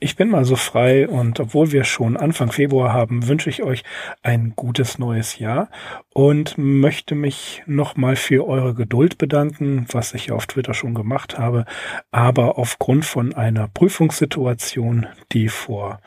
[0.00, 3.82] Ich bin mal so frei und obwohl wir schon Anfang Februar haben, wünsche ich euch
[4.22, 5.70] ein gutes neues Jahr
[6.14, 11.64] und möchte mich nochmal für eure Geduld bedanken, was ich auf Twitter schon gemacht habe.
[12.12, 16.00] Aber aufgrund von einer Prüfungssituation, die vor,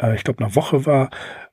[0.00, 1.10] äh, ich glaube, einer Woche war,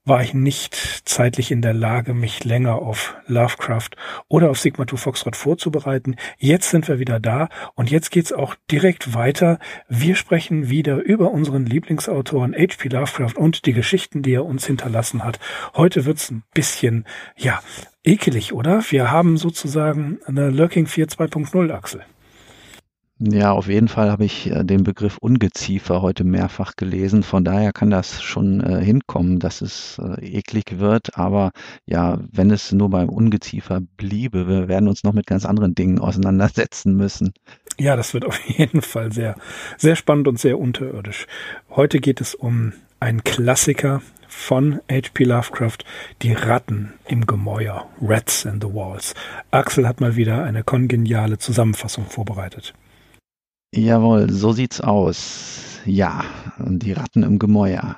[0.09, 3.91] war ich nicht zeitlich in der Lage, mich länger auf Lovecraft
[4.27, 6.15] oder auf Sigma 2 Foxtrot vorzubereiten.
[6.39, 9.59] Jetzt sind wir wieder da und jetzt geht's auch direkt weiter.
[9.87, 12.89] Wir sprechen wieder über unseren Lieblingsautoren H.P.
[12.89, 15.39] Lovecraft und die Geschichten, die er uns hinterlassen hat.
[15.75, 17.05] Heute wird's ein bisschen,
[17.37, 17.61] ja,
[18.03, 18.83] ekelig, oder?
[18.89, 22.03] Wir haben sozusagen eine Lurking 4 2.0 Axel.
[23.21, 27.21] Ja, auf jeden Fall habe ich äh, den Begriff Ungeziefer heute mehrfach gelesen.
[27.21, 31.17] Von daher kann das schon äh, hinkommen, dass es äh, eklig wird.
[31.17, 31.51] Aber
[31.85, 35.99] ja, wenn es nur beim Ungeziefer bliebe, wir werden uns noch mit ganz anderen Dingen
[35.99, 37.33] auseinandersetzen müssen.
[37.77, 39.35] Ja, das wird auf jeden Fall sehr,
[39.77, 41.27] sehr spannend und sehr unterirdisch.
[41.71, 45.25] Heute geht es um einen Klassiker von H.P.
[45.25, 45.79] Lovecraft,
[46.21, 49.13] die Ratten im Gemäuer, Rats in the Walls.
[49.51, 52.73] Axel hat mal wieder eine kongeniale Zusammenfassung vorbereitet.
[53.73, 55.79] Jawohl, so sieht's aus.
[55.85, 56.23] Ja,
[56.57, 57.97] die Ratten im Gemäuer.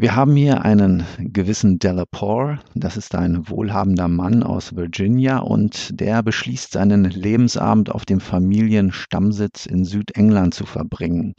[0.00, 6.22] Wir haben hier einen gewissen Delapore, das ist ein wohlhabender Mann aus Virginia und der
[6.22, 11.34] beschließt seinen Lebensabend auf dem Familienstammsitz in Südengland zu verbringen.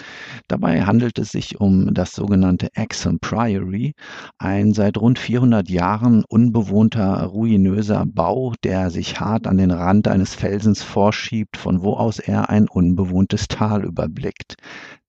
[0.48, 3.96] Dabei handelt es sich um das sogenannte Exham Priory,
[4.38, 10.36] ein seit rund 400 Jahren unbewohnter, ruinöser Bau, der sich hart an den Rand eines
[10.36, 14.54] Felsens vorschiebt, von wo aus er ein unbewohntes Tal überblickt.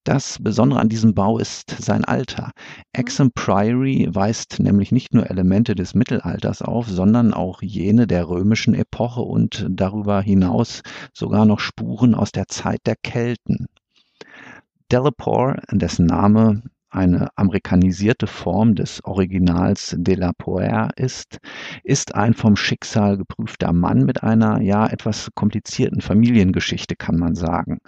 [0.05, 2.51] Das Besondere an diesem Bau ist sein Alter.
[2.91, 8.73] Exham Priory weist nämlich nicht nur Elemente des Mittelalters auf, sondern auch jene der römischen
[8.73, 10.81] Epoche und darüber hinaus
[11.13, 13.67] sogar noch Spuren aus der Zeit der Kelten.
[14.91, 21.39] Delapore, dessen Name eine amerikanisierte Form des Originals de la Poer ist,
[21.83, 27.79] ist ein vom Schicksal geprüfter Mann mit einer ja etwas komplizierten Familiengeschichte, kann man sagen.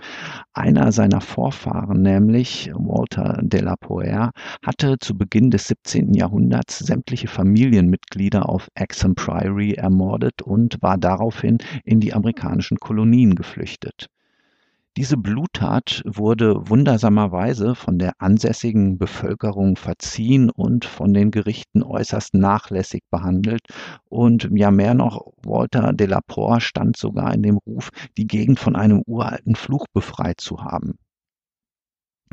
[0.53, 4.31] Einer seiner Vorfahren, nämlich Walter de la Poer,
[4.63, 6.13] hatte zu Beginn des 17.
[6.13, 14.09] Jahrhunderts sämtliche Familienmitglieder auf Exham Priory ermordet und war daraufhin in die amerikanischen Kolonien geflüchtet.
[14.97, 23.03] Diese Bluttat wurde wundersamerweise von der ansässigen Bevölkerung verziehen und von den Gerichten äußerst nachlässig
[23.11, 23.67] behandelt.
[24.05, 28.57] Und ja, mehr noch, Walter de la Poer stand sogar in dem Ruf, die Gegend
[28.57, 30.97] von einem uralten Fluch befreit zu haben.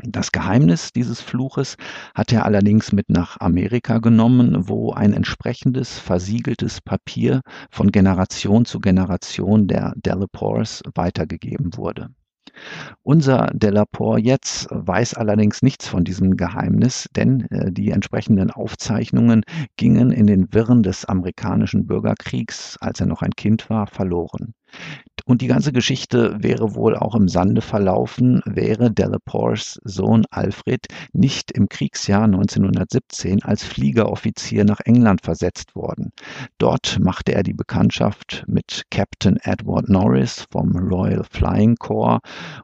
[0.01, 1.75] Das Geheimnis dieses Fluches
[2.15, 8.79] hat er allerdings mit nach Amerika genommen, wo ein entsprechendes versiegeltes Papier von Generation zu
[8.79, 12.09] Generation der Delapores weitergegeben wurde.
[13.03, 19.43] Unser Delapore jetzt weiß allerdings nichts von diesem Geheimnis, denn äh, die entsprechenden Aufzeichnungen
[19.77, 24.53] gingen in den Wirren des amerikanischen Bürgerkriegs, als er noch ein Kind war, verloren.
[25.25, 31.51] Und die ganze Geschichte wäre wohl auch im Sande verlaufen, wäre Delapores Sohn Alfred nicht
[31.51, 36.11] im Kriegsjahr 1917 als Fliegeroffizier nach England versetzt worden.
[36.57, 42.19] Dort machte er die Bekanntschaft mit Captain Edward Norris vom Royal Flying Corps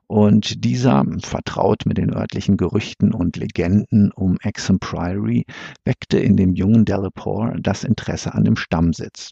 [0.08, 5.46] und dieser, vertraut mit den örtlichen Gerüchten und Legenden um Exham Priory,
[5.86, 9.32] weckte in dem jungen Delapore das Interesse an dem Stammsitz.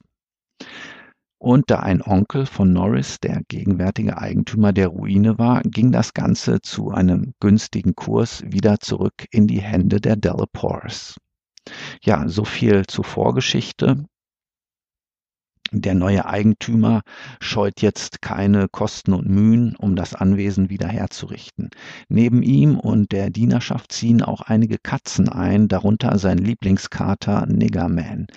[1.39, 6.61] Und da ein Onkel von Norris der gegenwärtige Eigentümer der Ruine war, ging das Ganze
[6.61, 11.15] zu einem günstigen Kurs wieder zurück in die Hände der Delapores.
[12.01, 14.05] Ja, so viel zur Vorgeschichte.
[15.71, 17.01] Der neue Eigentümer
[17.41, 21.71] scheut jetzt keine Kosten und Mühen, um das Anwesen wieder herzurichten.
[22.07, 28.27] Neben ihm und der Dienerschaft ziehen auch einige Katzen ein, darunter sein Lieblingskater Niggerman.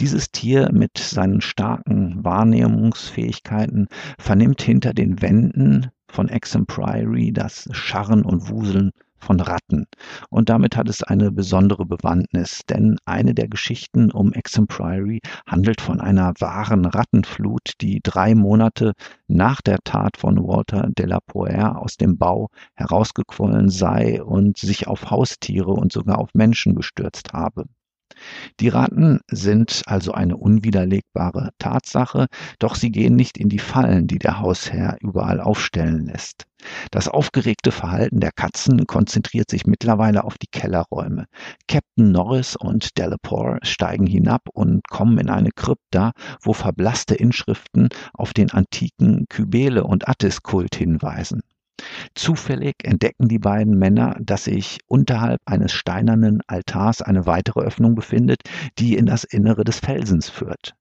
[0.00, 3.86] Dieses Tier mit seinen starken Wahrnehmungsfähigkeiten
[4.18, 6.28] vernimmt hinter den Wänden von
[6.66, 9.86] Priory das Scharren und Wuseln von Ratten.
[10.28, 15.80] Und damit hat es eine besondere Bewandtnis, denn eine der Geschichten um Exham Priory handelt
[15.80, 18.92] von einer wahren Rattenflut, die drei Monate
[19.28, 24.86] nach der Tat von Walter de la Poer aus dem Bau herausgequollen sei und sich
[24.86, 27.66] auf Haustiere und sogar auf Menschen gestürzt habe.
[28.60, 32.26] Die Ratten sind also eine unwiderlegbare Tatsache,
[32.58, 36.46] doch sie gehen nicht in die Fallen, die der Hausherr überall aufstellen lässt.
[36.90, 41.26] Das aufgeregte Verhalten der Katzen konzentriert sich mittlerweile auf die Kellerräume.
[41.68, 48.34] Captain Norris und Delaporte steigen hinab und kommen in eine Krypta, wo verblasste Inschriften auf
[48.34, 51.40] den antiken Kybele- und Attis-Kult hinweisen.
[52.14, 58.42] Zufällig entdecken die beiden Männer, dass sich unterhalb eines steinernen Altars eine weitere Öffnung befindet,
[58.78, 60.74] die in das Innere des Felsens führt.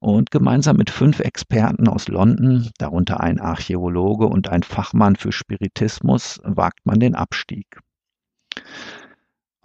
[0.00, 6.40] Und gemeinsam mit fünf Experten aus London, darunter ein Archäologe und ein Fachmann für Spiritismus,
[6.44, 7.80] wagt man den Abstieg.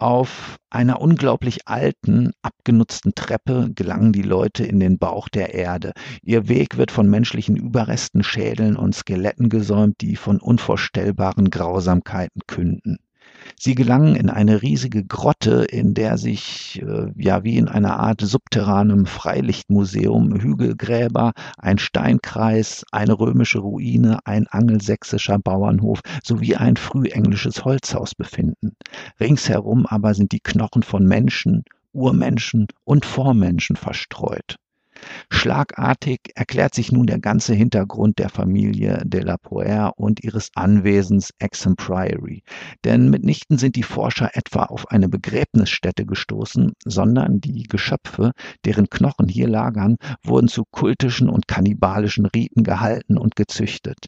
[0.02, 5.92] Auf einer unglaublich alten, abgenutzten Treppe gelangen die Leute in den Bauch der Erde.
[6.24, 12.98] Ihr Weg wird von menschlichen Überresten, Schädeln und Skeletten gesäumt, die von unvorstellbaren Grausamkeiten künden.
[13.58, 18.20] Sie gelangen in eine riesige Grotte, in der sich äh, ja wie in einer Art
[18.20, 28.14] subterranem Freilichtmuseum Hügelgräber, ein Steinkreis, eine römische Ruine, ein angelsächsischer Bauernhof sowie ein frühenglisches Holzhaus
[28.14, 28.76] befinden.
[29.20, 34.56] Ringsherum aber sind die Knochen von Menschen, Urmenschen und Vormenschen verstreut.
[35.30, 41.32] Schlagartig erklärt sich nun der ganze Hintergrund der Familie de la Poer und ihres Anwesens
[41.38, 42.42] Exham Priory.
[42.84, 48.32] Denn mitnichten sind die Forscher etwa auf eine Begräbnisstätte gestoßen, sondern die Geschöpfe,
[48.64, 53.98] deren Knochen hier lagern, wurden zu kultischen und kannibalischen Riten gehalten und gezüchtet.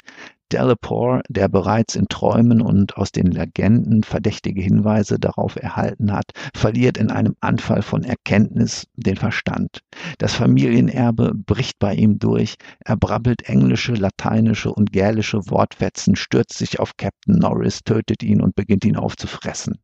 [0.55, 6.97] Delaporte, der bereits in Träumen und aus den Legenden verdächtige Hinweise darauf erhalten hat, verliert
[6.97, 9.81] in einem Anfall von Erkenntnis den Verstand.
[10.19, 12.55] Das Familienerbe bricht bei ihm durch,
[12.85, 18.55] er brabbelt englische, lateinische und gälische Wortfetzen, stürzt sich auf Captain Norris, tötet ihn und
[18.55, 19.79] beginnt ihn aufzufressen.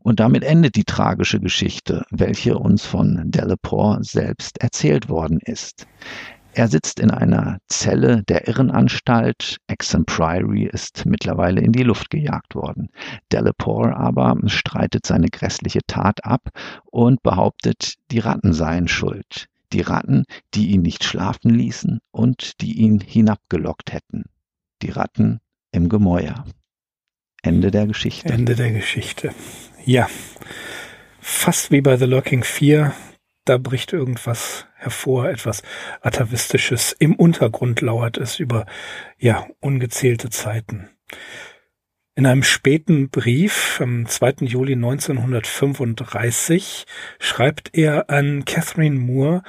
[0.00, 5.86] Und damit endet die tragische Geschichte, welche uns von Delaporte selbst erzählt worden ist.
[6.52, 9.58] Er sitzt in einer Zelle der Irrenanstalt.
[10.06, 12.88] Priory ist mittlerweile in die Luft gejagt worden.
[13.32, 16.50] Delaporte aber streitet seine grässliche Tat ab
[16.84, 19.46] und behauptet, die Ratten seien schuld.
[19.72, 20.24] Die Ratten,
[20.54, 24.24] die ihn nicht schlafen ließen und die ihn hinabgelockt hätten.
[24.82, 26.44] Die Ratten im Gemäuer.
[27.42, 28.28] Ende der Geschichte.
[28.28, 29.32] Ende der Geschichte.
[29.84, 30.08] Ja.
[31.20, 32.92] Fast wie bei The Lurking 4
[33.44, 35.62] da bricht irgendwas hervor, etwas
[36.00, 36.96] Atavistisches.
[36.98, 38.66] Im Untergrund lauert es über,
[39.18, 40.88] ja, ungezählte Zeiten.
[42.16, 44.46] In einem späten Brief am 2.
[44.46, 46.86] Juli 1935
[47.18, 49.42] schreibt er an Catherine Moore,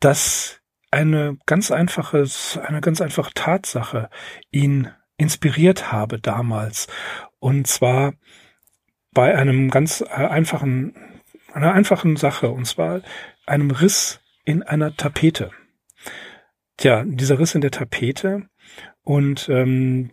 [0.00, 0.60] dass
[0.90, 2.24] eine ganz einfache,
[2.64, 4.10] eine ganz einfache Tatsache
[4.50, 6.88] ihn inspiriert habe damals.
[7.40, 8.14] Und zwar
[9.12, 10.94] bei einem ganz einfachen,
[11.52, 12.50] einer einfachen Sache.
[12.50, 13.00] Und zwar
[13.46, 15.50] einem Riss in einer Tapete.
[16.76, 18.48] Tja, dieser Riss in der Tapete
[19.02, 20.10] und ähm,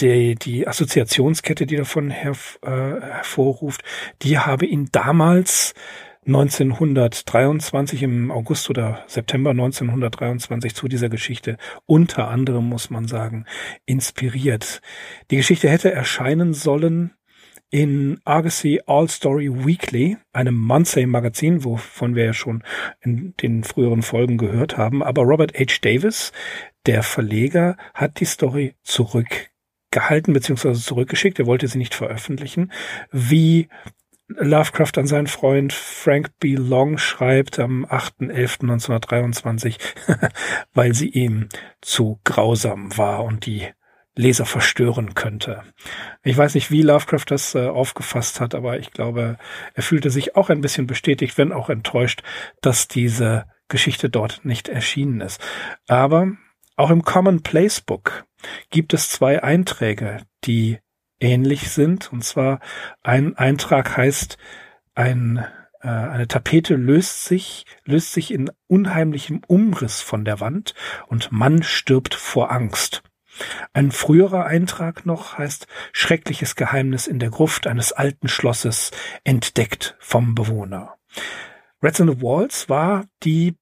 [0.00, 3.82] die, die Assoziationskette, die davon herv äh, hervorruft,
[4.22, 5.74] die habe ihn damals
[6.26, 13.44] 1923 im August oder September 1923 zu dieser Geschichte unter anderem, muss man sagen,
[13.86, 14.82] inspiriert.
[15.30, 17.14] Die Geschichte hätte erscheinen sollen
[17.72, 22.62] in Argosy All Story Weekly, einem Monthly-Magazin, wovon wir ja schon
[23.00, 25.02] in den früheren Folgen gehört haben.
[25.02, 25.78] Aber Robert H.
[25.80, 26.32] Davis,
[26.84, 30.74] der Verleger, hat die Story zurückgehalten bzw.
[30.74, 31.38] zurückgeschickt.
[31.38, 32.70] Er wollte sie nicht veröffentlichen.
[33.10, 33.68] Wie
[34.28, 36.56] Lovecraft an seinen Freund Frank B.
[36.56, 39.78] Long schreibt am 8.11.1923,
[40.74, 41.48] weil sie ihm
[41.80, 43.66] zu grausam war und die
[44.14, 45.62] Leser verstören könnte.
[46.22, 49.38] Ich weiß nicht, wie Lovecraft das äh, aufgefasst hat, aber ich glaube,
[49.74, 52.22] er fühlte sich auch ein bisschen bestätigt, wenn auch enttäuscht,
[52.60, 55.40] dass diese Geschichte dort nicht erschienen ist.
[55.88, 56.32] Aber
[56.76, 58.24] auch im Common Place Book
[58.70, 60.78] gibt es zwei Einträge, die
[61.20, 62.12] ähnlich sind.
[62.12, 62.60] Und zwar
[63.02, 64.36] ein Eintrag heißt,
[64.94, 65.44] ein,
[65.80, 70.74] äh, eine Tapete löst sich, löst sich in unheimlichem Umriss von der Wand
[71.06, 73.02] und Mann stirbt vor Angst.
[73.72, 78.90] Ein früherer Eintrag noch heißt Schreckliches Geheimnis in der Gruft eines alten Schlosses
[79.24, 80.96] entdeckt vom Bewohner.
[81.80, 83.56] Rats in the Walls war die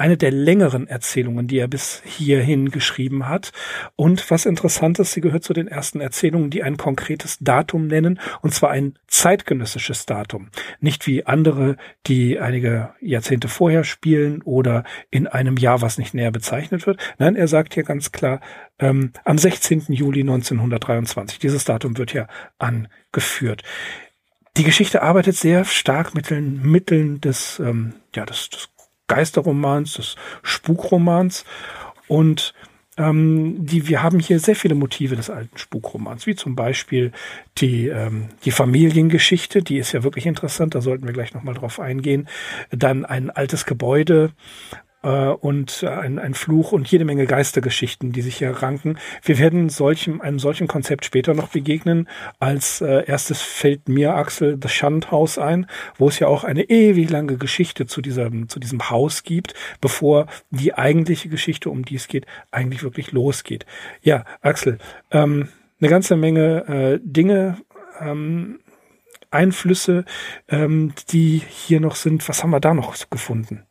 [0.00, 3.52] eine der längeren Erzählungen, die er bis hierhin geschrieben hat.
[3.96, 8.18] Und was interessant ist, sie gehört zu den ersten Erzählungen, die ein konkretes Datum nennen,
[8.40, 10.48] und zwar ein zeitgenössisches Datum.
[10.80, 11.76] Nicht wie andere,
[12.06, 16.98] die einige Jahrzehnte vorher spielen oder in einem Jahr, was nicht näher bezeichnet wird.
[17.18, 18.40] Nein, er sagt hier ganz klar,
[18.78, 19.84] ähm, am 16.
[19.88, 21.38] Juli 1923.
[21.38, 22.26] Dieses Datum wird hier
[22.58, 23.62] angeführt.
[24.56, 28.68] die Geschichte arbeitet sehr stark mit den Mitteln des, ähm, ja, des, des
[29.10, 31.44] Geisterromans, des Spukromans
[32.06, 32.54] und
[32.96, 37.12] ähm, die, wir haben hier sehr viele Motive des alten Spukromans, wie zum Beispiel
[37.58, 41.80] die, ähm, die Familiengeschichte, die ist ja wirklich interessant, da sollten wir gleich nochmal drauf
[41.80, 42.28] eingehen.
[42.70, 44.32] Dann ein altes Gebäude,
[45.08, 48.98] und ein, ein Fluch und jede Menge Geistergeschichten, die sich hier ranken.
[49.22, 52.08] Wir werden solchem, einem solchen Konzept später noch begegnen.
[52.38, 55.66] Als äh, erstes fällt mir Axel das Schandhaus ein,
[55.96, 60.26] wo es ja auch eine ewig lange Geschichte zu diesem, zu diesem Haus gibt, bevor
[60.50, 63.66] die eigentliche Geschichte, um die es geht, eigentlich wirklich losgeht.
[64.02, 64.78] Ja, Axel,
[65.10, 65.48] ähm,
[65.80, 67.58] eine ganze Menge äh, Dinge,
[68.00, 68.60] ähm,
[69.30, 70.04] Einflüsse,
[70.48, 72.28] ähm, die hier noch sind.
[72.28, 73.64] Was haben wir da noch gefunden?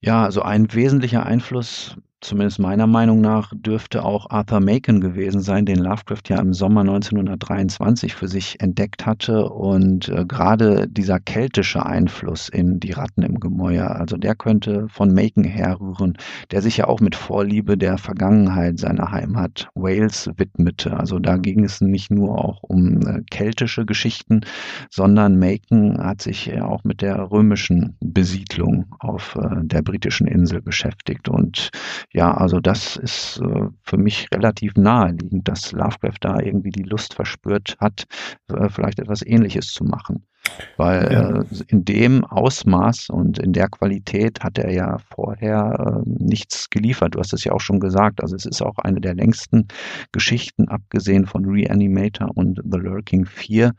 [0.00, 5.66] Ja, also ein wesentlicher Einfluss zumindest meiner Meinung nach, dürfte auch Arthur Macon gewesen sein,
[5.66, 9.48] den Lovecraft ja im Sommer 1923 für sich entdeckt hatte.
[9.48, 15.14] Und äh, gerade dieser keltische Einfluss in die Ratten im Gemäuer, also der könnte von
[15.14, 16.16] Macon herrühren,
[16.50, 20.96] der sich ja auch mit Vorliebe der Vergangenheit seiner Heimat Wales widmete.
[20.96, 24.40] Also da ging es nicht nur auch um äh, keltische Geschichten,
[24.90, 30.60] sondern Macon hat sich ja auch mit der römischen Besiedlung auf äh, der britischen Insel
[30.60, 31.28] beschäftigt.
[31.28, 31.70] Und
[32.12, 37.14] ja, also das ist äh, für mich relativ naheliegend, dass Lovecraft da irgendwie die Lust
[37.14, 38.06] verspürt hat,
[38.48, 40.24] äh, vielleicht etwas Ähnliches zu machen.
[40.78, 41.40] Weil ja.
[41.40, 47.14] äh, in dem Ausmaß und in der Qualität hat er ja vorher äh, nichts geliefert.
[47.14, 48.22] Du hast es ja auch schon gesagt.
[48.22, 49.68] Also es ist auch eine der längsten
[50.12, 53.74] Geschichten, abgesehen von Reanimator und The Lurking 4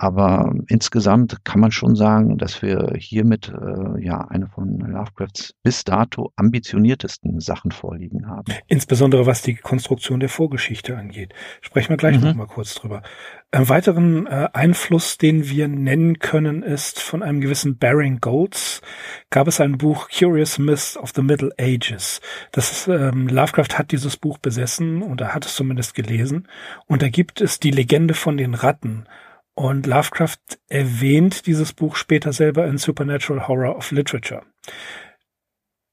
[0.00, 5.84] aber insgesamt kann man schon sagen, dass wir hiermit äh, ja eine von Lovecrafts bis
[5.84, 8.50] dato ambitioniertesten Sachen vorliegen haben.
[8.66, 11.34] Insbesondere was die Konstruktion der Vorgeschichte angeht.
[11.60, 12.24] Sprechen wir gleich mhm.
[12.24, 13.02] noch mal kurz drüber.
[13.50, 18.80] Einen weiteren äh, Einfluss, den wir nennen können, ist von einem gewissen Baring Golds.
[19.28, 22.22] Gab es ein Buch Curious Myths of the Middle Ages.
[22.52, 26.48] Das ist, ähm, Lovecraft hat dieses Buch besessen und er hat es zumindest gelesen.
[26.86, 29.04] Und da gibt es die Legende von den Ratten.
[29.60, 30.38] Und Lovecraft
[30.70, 34.40] erwähnt dieses Buch später selber in Supernatural Horror of Literature.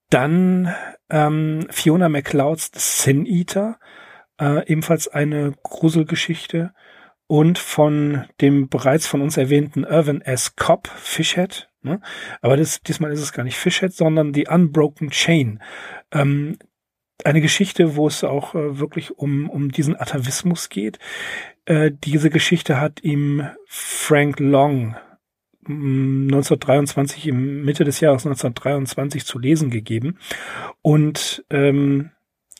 [0.10, 0.74] Dann
[1.10, 2.72] ähm, Fiona MacLeods
[3.04, 3.78] Sin Eater,
[4.40, 6.74] äh, ebenfalls eine Gruselgeschichte.
[7.28, 10.56] Und von dem bereits von uns erwähnten Irvin S.
[10.56, 11.70] Cobb, Fishhead.
[11.82, 12.00] Ne?
[12.40, 15.62] Aber das, diesmal ist es gar nicht Fishhead, sondern die Unbroken Chain.
[16.14, 16.58] Ähm,
[17.26, 21.00] eine Geschichte, wo es auch äh, wirklich um, um diesen Atavismus geht.
[21.68, 24.96] Äh, diese Geschichte hat ihm Frank Long
[25.68, 30.18] 1923 mm, im Mitte des Jahres 1923 zu lesen gegeben
[30.82, 32.12] und ähm,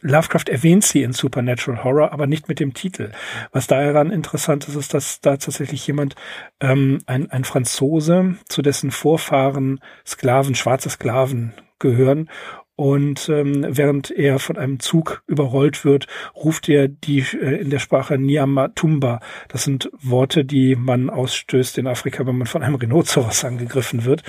[0.02, 3.14] Lovecraft erwähnt sie in Supernatural Horror, aber nicht mit dem Titel.
[3.52, 6.16] Was daran interessant ist, ist, dass da tatsächlich jemand,
[6.60, 12.30] ähm, ein, ein Franzose, zu dessen Vorfahren Sklaven, schwarze Sklaven gehören
[12.78, 16.06] und ähm, während er von einem Zug überrollt wird,
[16.36, 19.20] ruft er die äh, in der Sprache Niamatumba.
[19.48, 24.22] Das sind Worte, die man ausstößt in Afrika, wenn man von einem Rhinoceros angegriffen wird.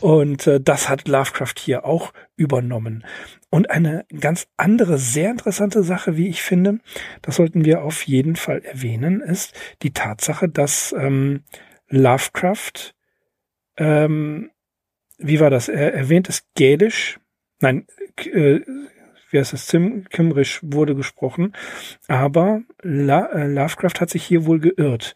[0.00, 3.04] Und äh, das hat Lovecraft hier auch übernommen.
[3.50, 6.78] Und eine ganz andere, sehr interessante Sache, wie ich finde,
[7.22, 11.42] das sollten wir auf jeden Fall erwähnen, ist die Tatsache, dass ähm,
[11.88, 12.94] Lovecraft,
[13.78, 14.52] ähm,
[15.18, 15.68] wie war das?
[15.68, 17.18] Er erwähnt es Gälisch,
[17.60, 17.86] nein,
[18.16, 18.60] äh,
[19.30, 21.52] wie heißt das, Zim, Kimrisch wurde gesprochen,
[22.06, 25.14] aber La, äh, Lovecraft hat sich hier wohl geirrt.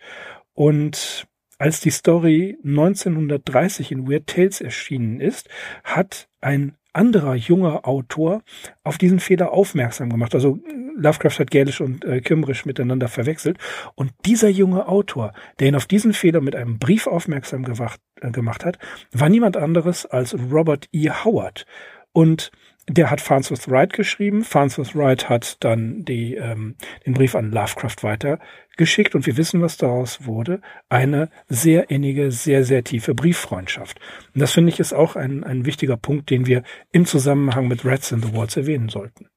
[0.54, 1.26] Und
[1.58, 5.48] als die Story 1930 in Weird Tales erschienen ist,
[5.84, 8.42] hat ein anderer junger Autor
[8.84, 10.34] auf diesen Fehler aufmerksam gemacht.
[10.34, 10.58] Also
[10.96, 13.58] Lovecraft hat Gälisch und äh, Kimrisch miteinander verwechselt.
[13.94, 18.30] Und dieser junge Autor, der ihn auf diesen Fehler mit einem Brief aufmerksam gewacht, äh,
[18.30, 18.78] gemacht hat,
[19.12, 21.10] war niemand anderes als Robert E.
[21.10, 21.64] Howard.
[22.12, 22.50] Und
[22.88, 24.42] der hat Farnsworth Wright geschrieben.
[24.42, 26.74] Farnsworth Wright hat dann die, ähm,
[27.06, 30.60] den Brief an Lovecraft weitergeschickt und wir wissen, was daraus wurde.
[30.88, 34.00] Eine sehr innige, sehr, sehr tiefe Brieffreundschaft.
[34.34, 37.84] Und das finde ich ist auch ein, ein wichtiger Punkt, den wir im Zusammenhang mit
[37.84, 39.28] Rats in the Walls erwähnen sollten.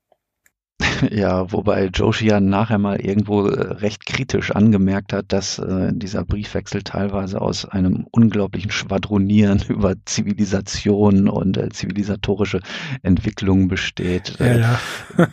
[1.12, 6.24] Ja, wobei Joshi ja nachher mal irgendwo äh, recht kritisch angemerkt hat, dass äh, dieser
[6.24, 12.60] Briefwechsel teilweise aus einem unglaublichen Schwadronieren über Zivilisation und äh, zivilisatorische
[13.04, 14.38] Entwicklung besteht.
[14.40, 14.80] Ja, ja.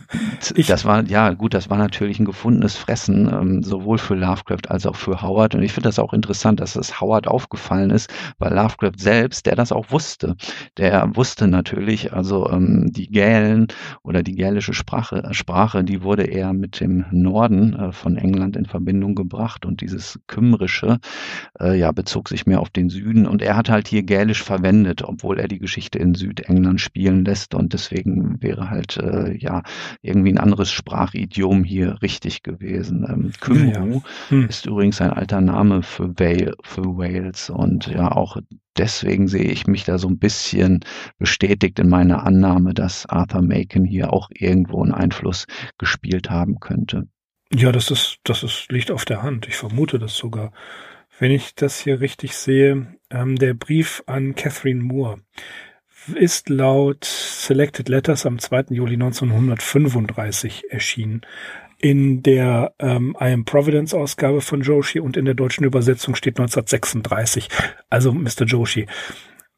[0.66, 4.86] das war, ja gut, das war natürlich ein gefundenes Fressen, ähm, sowohl für Lovecraft als
[4.86, 5.54] auch für Howard.
[5.54, 9.56] Und ich finde das auch interessant, dass es Howard aufgefallen ist, weil Lovecraft selbst, der
[9.56, 10.36] das auch wusste,
[10.76, 13.68] der wusste natürlich, also ähm, die Gälen
[14.02, 18.66] oder die gälische Sprache Sprache, die wurde eher mit dem Norden äh, von England in
[18.66, 20.98] Verbindung gebracht und dieses Kümmerische
[21.60, 25.02] äh, ja, bezog sich mehr auf den Süden und er hat halt hier Gälisch verwendet,
[25.02, 29.62] obwohl er die Geschichte in Südengland spielen lässt und deswegen wäre halt äh, ja
[30.00, 33.06] irgendwie ein anderes Sprachidiom hier richtig gewesen.
[33.08, 34.02] Ähm, Kymru ja.
[34.28, 34.48] hm.
[34.48, 38.36] ist übrigens ein alter Name für Wales und ja auch
[38.76, 40.80] deswegen sehe ich mich da so ein bisschen
[41.18, 45.46] bestätigt in meiner Annahme, dass Arthur Macon hier auch irgendwo einen Einfluss
[45.78, 47.08] gespielt haben könnte.
[47.54, 49.46] Ja, das ist, das ist, liegt auf der Hand.
[49.46, 50.52] Ich vermute das sogar.
[51.18, 55.20] Wenn ich das hier richtig sehe, ähm, der Brief an Catherine Moore
[56.14, 58.66] ist laut Selected Letters am 2.
[58.70, 61.22] Juli 1935 erschienen.
[61.82, 66.38] In der ähm, I Am Providence Ausgabe von Joshi und in der deutschen Übersetzung steht
[66.38, 67.48] 1936.
[67.90, 68.44] Also Mr.
[68.46, 68.86] Joshi,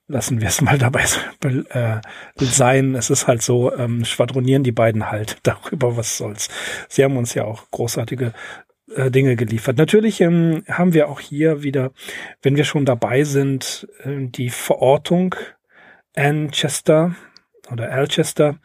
[0.08, 1.04] lassen wir es mal dabei
[1.42, 2.00] äh,
[2.38, 2.94] sein.
[2.94, 6.48] Es ist halt so, ähm, schwadronieren die beiden halt darüber, was soll's.
[6.88, 8.32] Sie haben uns ja auch großartige
[8.94, 9.76] äh, Dinge geliefert.
[9.76, 11.92] Natürlich ähm, haben wir auch hier wieder,
[12.40, 15.34] wenn wir schon dabei sind, äh, die Verortung
[16.16, 17.14] Anchester
[17.70, 18.60] oder Alchester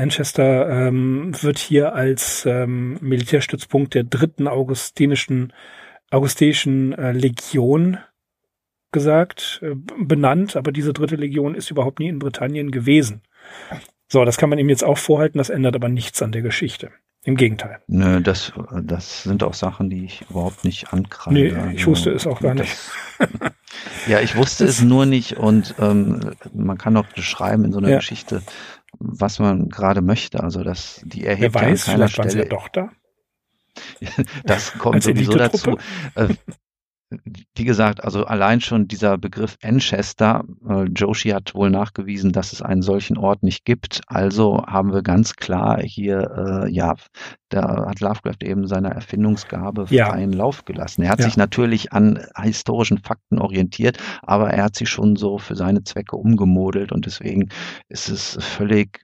[0.00, 5.52] Manchester ähm, wird hier als ähm, Militärstützpunkt der dritten augustinischen
[6.10, 7.98] augustinischen äh, Legion
[8.92, 13.20] gesagt, äh, benannt, aber diese dritte Legion ist überhaupt nie in Britannien gewesen.
[14.08, 16.90] So, das kann man ihm jetzt auch vorhalten, das ändert aber nichts an der Geschichte.
[17.22, 17.82] Im Gegenteil.
[17.86, 21.52] Nö, das, das sind auch Sachen, die ich überhaupt nicht ankreide.
[21.52, 22.74] Nee, ich wusste es auch gar nicht.
[24.06, 27.90] ja, ich wusste es nur nicht und ähm, man kann auch beschreiben in so einer
[27.90, 27.96] ja.
[27.96, 28.40] Geschichte,
[28.98, 30.42] was man gerade möchte.
[30.42, 32.48] Also das, die erhebt Wer weiß, ja an keiner vielleicht Stelle.
[32.48, 32.90] Doch da?
[34.44, 35.78] das kommt sowieso dazu.
[37.56, 42.62] Wie gesagt, also allein schon dieser Begriff Enchester, äh, Joshi hat wohl nachgewiesen, dass es
[42.62, 44.00] einen solchen Ort nicht gibt.
[44.06, 46.94] Also haben wir ganz klar hier, äh, ja,
[47.48, 50.06] da hat Lovecraft eben seiner Erfindungsgabe ja.
[50.06, 51.02] freien Lauf gelassen.
[51.02, 51.24] Er hat Ja.
[51.24, 56.14] sich natürlich an historischen Fakten orientiert, aber er hat sie schon so für seine Zwecke
[56.16, 57.48] umgemodelt und deswegen
[57.88, 59.00] ist es völlig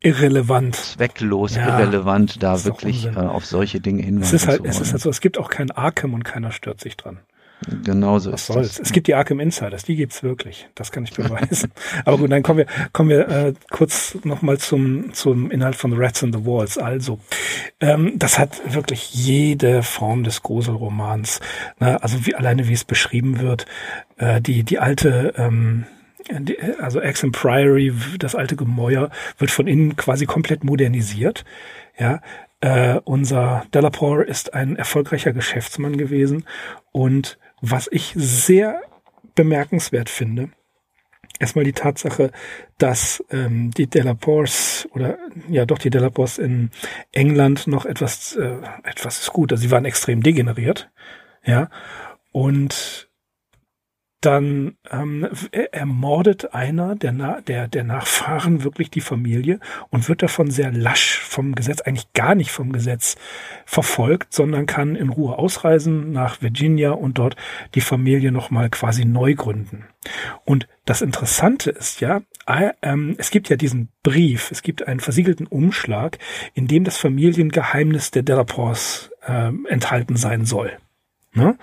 [0.00, 0.74] Irrelevant.
[0.74, 4.92] zwecklos, Ja, irrelevant, da wirklich äh, auf solche Dinge Es hinweisen ist halt, es ist
[4.92, 7.20] halt so, es gibt auch kein Arkham und keiner stört sich dran.
[7.84, 8.78] Genauso Was ist soll's?
[8.78, 10.68] Es gibt die Arkham Insiders, die gibt's wirklich.
[10.74, 11.72] Das kann ich beweisen.
[12.04, 15.96] Aber gut, dann kommen wir, kommen wir äh, kurz nochmal zum, zum Inhalt von The
[15.98, 16.78] Rats in the Walls.
[16.78, 17.18] Also,
[17.80, 21.40] ähm, das hat wirklich jede Form des Gruselromans.
[21.80, 22.02] Ne?
[22.02, 23.66] Also wie alleine wie es beschrieben wird,
[24.16, 25.86] äh, die, die alte, ähm,
[26.80, 31.44] also Exham Priory, das alte Gemäuer, wird von innen quasi komplett modernisiert.
[31.98, 32.20] Ja,
[32.60, 36.44] äh, unser Delapore ist ein erfolgreicher Geschäftsmann gewesen
[36.92, 37.38] und
[37.70, 38.82] was ich sehr
[39.34, 40.50] bemerkenswert finde,
[41.38, 42.30] erstmal die Tatsache,
[42.78, 46.70] dass ähm, die Delapores oder ja doch die Delapores in
[47.12, 50.90] England noch etwas äh, etwas ist gut, also sie waren extrem degeneriert,
[51.44, 51.70] ja.
[52.32, 53.08] Und
[54.24, 59.60] dann ähm, er- ermordet einer der, Na der, der Nachfahren wirklich die Familie
[59.90, 63.16] und wird davon sehr lasch vom Gesetz, eigentlich gar nicht vom Gesetz
[63.64, 67.36] verfolgt, sondern kann in Ruhe ausreisen nach Virginia und dort
[67.74, 69.84] die Familie nochmal quasi neu gründen.
[70.44, 75.00] Und das Interessante ist ja, äh, ähm, es gibt ja diesen Brief, es gibt einen
[75.00, 76.18] versiegelten Umschlag,
[76.52, 80.72] in dem das Familiengeheimnis der Delapores ähm, enthalten sein soll.
[81.34, 81.58] Ne?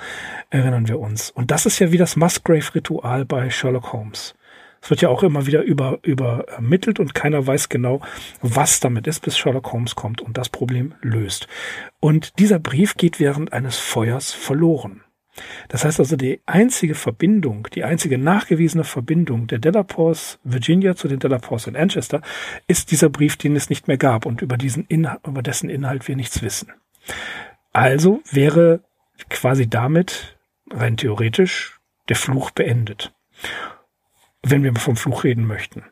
[0.50, 1.32] Erinnern wir uns.
[1.32, 4.36] Und das ist ja wie das Musgrave-Ritual bei Sherlock Holmes.
[4.82, 8.02] Es wird ja auch immer wieder über, übermittelt und keiner weiß genau,
[8.42, 11.48] was damit ist, bis Sherlock Holmes kommt und das Problem löst.
[12.00, 15.04] Und dieser Brief geht während eines Feuers verloren.
[15.70, 21.20] Das heißt also, die einzige Verbindung, die einzige nachgewiesene Verbindung der Delapores Virginia zu den
[21.20, 22.22] Delapores in Manchester
[22.68, 26.08] ist dieser Brief, den es nicht mehr gab und über diesen Inhalt, über dessen Inhalt
[26.08, 26.74] wir nichts wissen.
[27.72, 28.82] Also wäre
[29.32, 30.38] quasi damit
[30.70, 33.14] rein theoretisch der Fluch beendet.
[34.44, 35.84] Wenn wir vom Fluch reden möchten.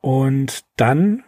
[0.00, 1.24] Und dann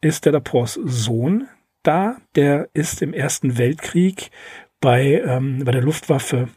[0.00, 1.48] ist der Lapors Sohn
[1.82, 4.30] da, der ist im Ersten Weltkrieg
[4.80, 6.48] bei, ähm, bei der Luftwaffe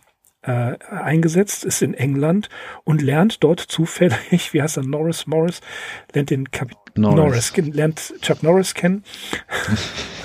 [0.41, 2.49] äh, eingesetzt, ist in England
[2.83, 5.61] und lernt dort zufällig, wie heißt er, Norris Morris,
[6.13, 7.53] lernt den Kapitän Norris.
[7.55, 9.03] Norris, lernt Chuck Norris kennen.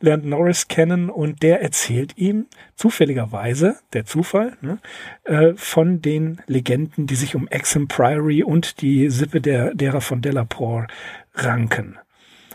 [0.00, 4.78] lernt Norris kennen und der erzählt ihm zufälligerweise, der Zufall, ne,
[5.24, 10.22] äh, von den Legenden, die sich um Exham Priory und die Sippe der, derer von
[10.22, 10.86] Delapore
[11.34, 11.98] ranken.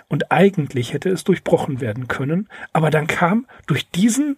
[0.07, 4.35] Und eigentlich hätte es durchbrochen werden können, aber dann kam durch diesen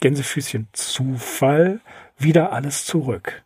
[0.00, 1.80] Gänsefüßchen Zufall
[2.18, 3.44] wieder alles zurück.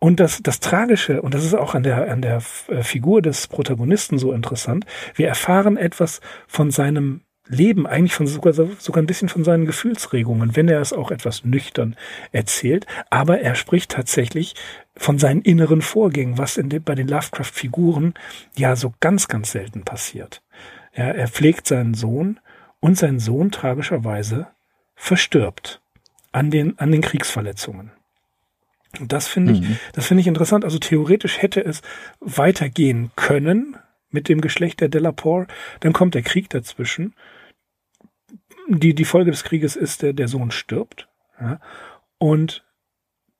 [0.00, 3.46] Und das, das Tragische, und das ist auch an der, an der äh, Figur des
[3.46, 9.28] Protagonisten so interessant, wir erfahren etwas von seinem Leben, eigentlich von sogar, sogar ein bisschen
[9.28, 11.96] von seinen Gefühlsregungen, wenn er es auch etwas nüchtern
[12.32, 12.86] erzählt.
[13.10, 14.54] Aber er spricht tatsächlich
[14.96, 18.14] von seinen inneren Vorgängen, was in den, bei den Lovecraft-Figuren
[18.56, 20.42] ja so ganz, ganz selten passiert.
[20.96, 22.40] Ja, er pflegt seinen Sohn
[22.80, 24.46] und sein Sohn tragischerweise
[24.94, 25.82] verstirbt
[26.32, 27.90] an den, an den Kriegsverletzungen.
[28.98, 29.78] Und das finde ich, mhm.
[29.92, 30.64] das finde ich interessant.
[30.64, 31.82] Also theoretisch hätte es
[32.20, 33.76] weitergehen können
[34.10, 35.46] mit dem Geschlecht der Delapore.
[35.80, 37.14] Dann kommt der Krieg dazwischen.
[38.68, 41.08] Die, die Folge des Krieges ist, der, der Sohn stirbt.
[41.40, 41.60] Ja,
[42.18, 42.64] und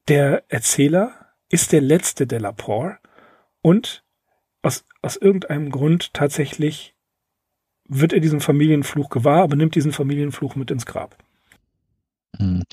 [0.09, 2.99] der Erzähler ist der letzte Delapore
[3.61, 4.05] und
[4.63, 6.95] aus, aus irgendeinem Grund tatsächlich
[7.89, 11.17] wird er diesen Familienfluch gewahr, aber nimmt diesen Familienfluch mit ins Grab.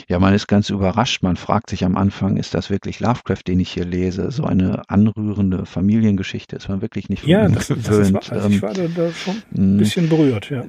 [0.09, 1.21] Ja, man ist ganz überrascht.
[1.21, 4.31] Man fragt sich am Anfang, ist das wirklich Lovecraft, den ich hier lese?
[4.31, 8.15] So eine anrührende Familiengeschichte ist man wirklich nicht ja, das, gewöhnt.
[8.15, 9.77] Das ist, also ich war da, da schon ein hm.
[9.77, 10.63] bisschen berührt, ja.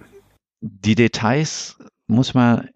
[0.60, 2.68] Die Details muss man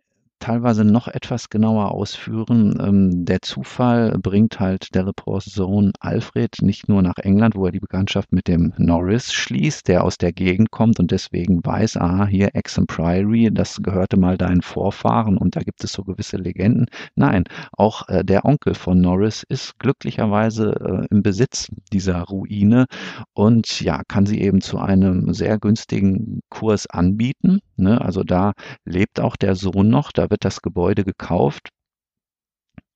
[0.42, 2.76] teilweise noch etwas genauer ausführen.
[2.80, 7.78] Ähm, der Zufall bringt halt Delapores Sohn Alfred nicht nur nach England, wo er die
[7.78, 12.50] Bekanntschaft mit dem Norris schließt, der aus der Gegend kommt und deswegen weiß, aha, hier
[12.54, 16.86] Exham Priory, das gehörte mal deinen Vorfahren und da gibt es so gewisse Legenden.
[17.14, 17.44] Nein,
[17.76, 22.86] auch äh, der Onkel von Norris ist glücklicherweise äh, im Besitz dieser Ruine
[23.32, 27.60] und ja, kann sie eben zu einem sehr günstigen Kurs anbieten.
[27.76, 28.00] Ne?
[28.00, 28.52] Also da
[28.84, 31.68] lebt auch der Sohn noch, da wird das Gebäude gekauft.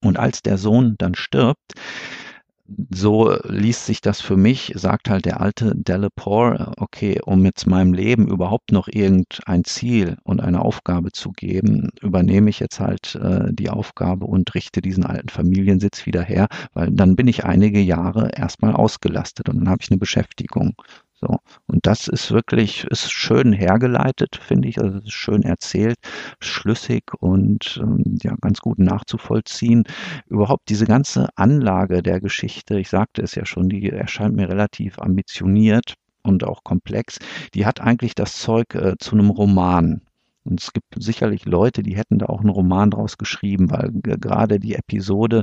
[0.03, 1.75] Und als der Sohn dann stirbt,
[2.91, 7.93] so liest sich das für mich, sagt halt der alte Delapore, okay, um jetzt meinem
[7.93, 13.53] Leben überhaupt noch irgendein Ziel und eine Aufgabe zu geben, übernehme ich jetzt halt äh,
[13.53, 18.31] die Aufgabe und richte diesen alten Familiensitz wieder her, weil dann bin ich einige Jahre
[18.35, 20.75] erstmal ausgelastet und dann habe ich eine Beschäftigung.
[21.21, 21.39] So.
[21.67, 24.79] Und das ist wirklich, ist schön hergeleitet, finde ich.
[24.81, 25.97] Also ist schön erzählt,
[26.41, 29.85] schlüssig und ähm, ja, ganz gut nachzuvollziehen.
[30.29, 34.99] Überhaupt diese ganze Anlage der Geschichte, ich sagte es ja schon, die erscheint mir relativ
[34.99, 37.19] ambitioniert und auch komplex.
[37.55, 40.03] Die hat eigentlich das Zeug äh, zu einem Roman.
[40.47, 44.61] Und es gibt sicherlich Leute, die hätten da auch einen Roman draus geschrieben, weil gerade
[44.61, 45.43] die Episode,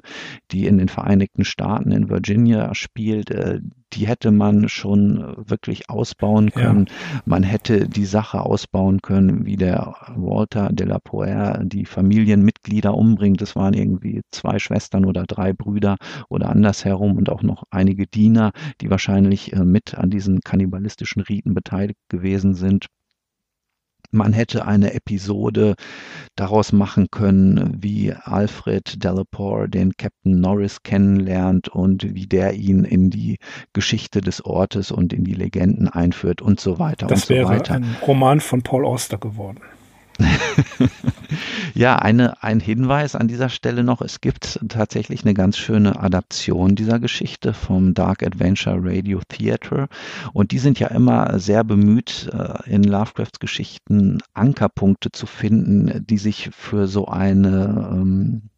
[0.51, 3.59] die in den Vereinigten Staaten in Virginia spielt, äh,
[3.93, 6.87] die hätte man schon wirklich ausbauen können.
[6.87, 7.21] Ja.
[7.25, 13.41] Man hätte die Sache ausbauen können, wie der Walter de la Poer die Familienmitglieder umbringt.
[13.41, 15.97] Das waren irgendwie zwei Schwestern oder drei Brüder
[16.29, 21.53] oder andersherum und auch noch einige Diener, die wahrscheinlich äh, mit an diesen kannibalistischen Riten
[21.53, 22.87] beteiligt gewesen sind
[24.13, 25.75] man hätte eine Episode
[26.35, 33.09] daraus machen können, wie Alfred Delapore den Captain Norris kennenlernt und wie der ihn in
[33.09, 33.37] die
[33.73, 37.59] Geschichte des Ortes und in die Legenden einführt und so weiter das und so weiter.
[37.59, 39.59] Das wäre ein Roman von Paul Auster geworden.
[41.73, 44.01] ja, eine, ein Hinweis an dieser Stelle noch.
[44.01, 49.87] Es gibt tatsächlich eine ganz schöne Adaption dieser Geschichte vom Dark Adventure Radio Theater.
[50.33, 56.17] Und die sind ja immer sehr bemüht, äh, in Lovecrafts Geschichten Ankerpunkte zu finden, die
[56.17, 58.49] sich für so eine ähm,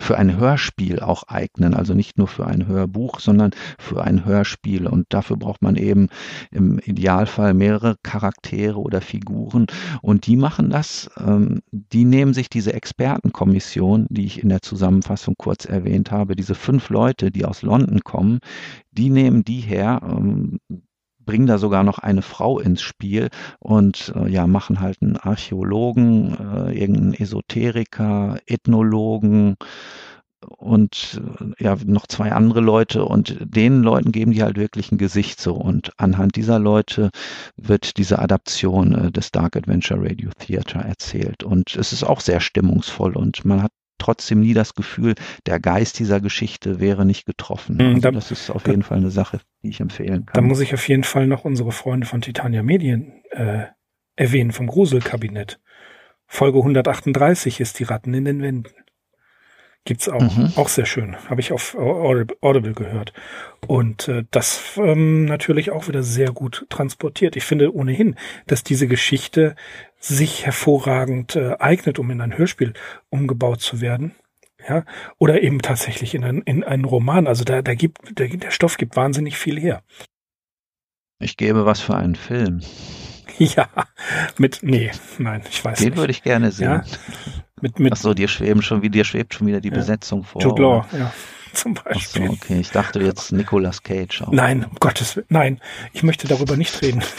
[0.00, 1.74] für ein Hörspiel auch eignen.
[1.74, 4.86] Also nicht nur für ein Hörbuch, sondern für ein Hörspiel.
[4.86, 6.08] Und dafür braucht man eben
[6.50, 9.66] im Idealfall mehrere Charaktere oder Figuren.
[10.02, 15.34] Und die machen das, ähm, die nehmen sich diese Expertenkommission, die ich in der Zusammenfassung
[15.36, 18.40] kurz erwähnt habe, diese fünf Leute, die aus London kommen,
[18.92, 20.58] die nehmen die her, ähm,
[21.30, 23.28] bringen da sogar noch eine Frau ins Spiel
[23.60, 29.54] und äh, ja, machen halt einen Archäologen, äh, irgendeinen Esoteriker, Ethnologen
[30.48, 34.98] und äh, ja, noch zwei andere Leute und den Leuten geben die halt wirklich ein
[34.98, 37.10] Gesicht so und anhand dieser Leute
[37.56, 42.40] wird diese Adaption äh, des Dark Adventure Radio Theater erzählt und es ist auch sehr
[42.40, 45.14] stimmungsvoll und man hat trotzdem nie das Gefühl,
[45.46, 47.76] der Geist dieser Geschichte wäre nicht getroffen.
[47.76, 50.34] Mhm, also das ist auf jeden Fall eine Sache, die ich empfehlen kann.
[50.34, 53.66] Da muss ich auf jeden Fall noch unsere Freunde von Titania Medien äh,
[54.16, 55.60] erwähnen, vom Gruselkabinett.
[56.26, 58.72] Folge 138 ist die Ratten in den Wänden.
[59.84, 60.20] Gibt's auch.
[60.20, 60.52] Mhm.
[60.56, 61.16] Auch sehr schön.
[61.28, 63.14] Habe ich auf Audible gehört.
[63.66, 67.34] Und äh, das ähm, natürlich auch wieder sehr gut transportiert.
[67.34, 69.56] Ich finde ohnehin, dass diese Geschichte
[70.00, 72.72] sich hervorragend äh, eignet, um in ein Hörspiel
[73.10, 74.16] umgebaut zu werden.
[74.68, 74.84] Ja,
[75.18, 77.26] oder eben tatsächlich in, ein, in einen Roman.
[77.26, 79.82] Also da, da gibt, der, der Stoff gibt wahnsinnig viel her.
[81.18, 82.60] Ich gebe was für einen Film.
[83.38, 83.70] Ja,
[84.36, 85.96] mit, nee, nein, ich weiß Den nicht.
[85.96, 86.68] Den würde ich gerne sehen.
[86.68, 86.84] Ja,
[87.62, 89.76] mit, mit, Ach so, dir schweben schon wieder, dir schwebt schon wieder die ja.
[89.76, 90.42] Besetzung vor.
[90.42, 91.10] Jude Law, ja.
[91.54, 92.24] zum Beispiel.
[92.24, 94.32] Ach so, okay, ich dachte jetzt Nicolas Cage auch.
[94.32, 95.60] Nein, um Gottes Willen, nein,
[95.94, 97.02] ich möchte darüber nicht reden.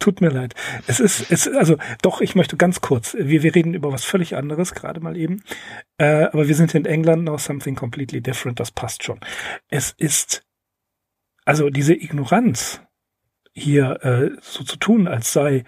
[0.00, 0.54] Tut mir leid.
[0.86, 4.36] Es ist, es, also doch, ich möchte ganz kurz, wir, wir reden über was völlig
[4.36, 5.42] anderes, gerade mal eben.
[5.98, 9.20] Äh, aber wir sind in England now something completely different, das passt schon.
[9.68, 10.42] Es ist,
[11.44, 12.80] also diese Ignoranz
[13.52, 15.64] hier äh, so zu tun, als sei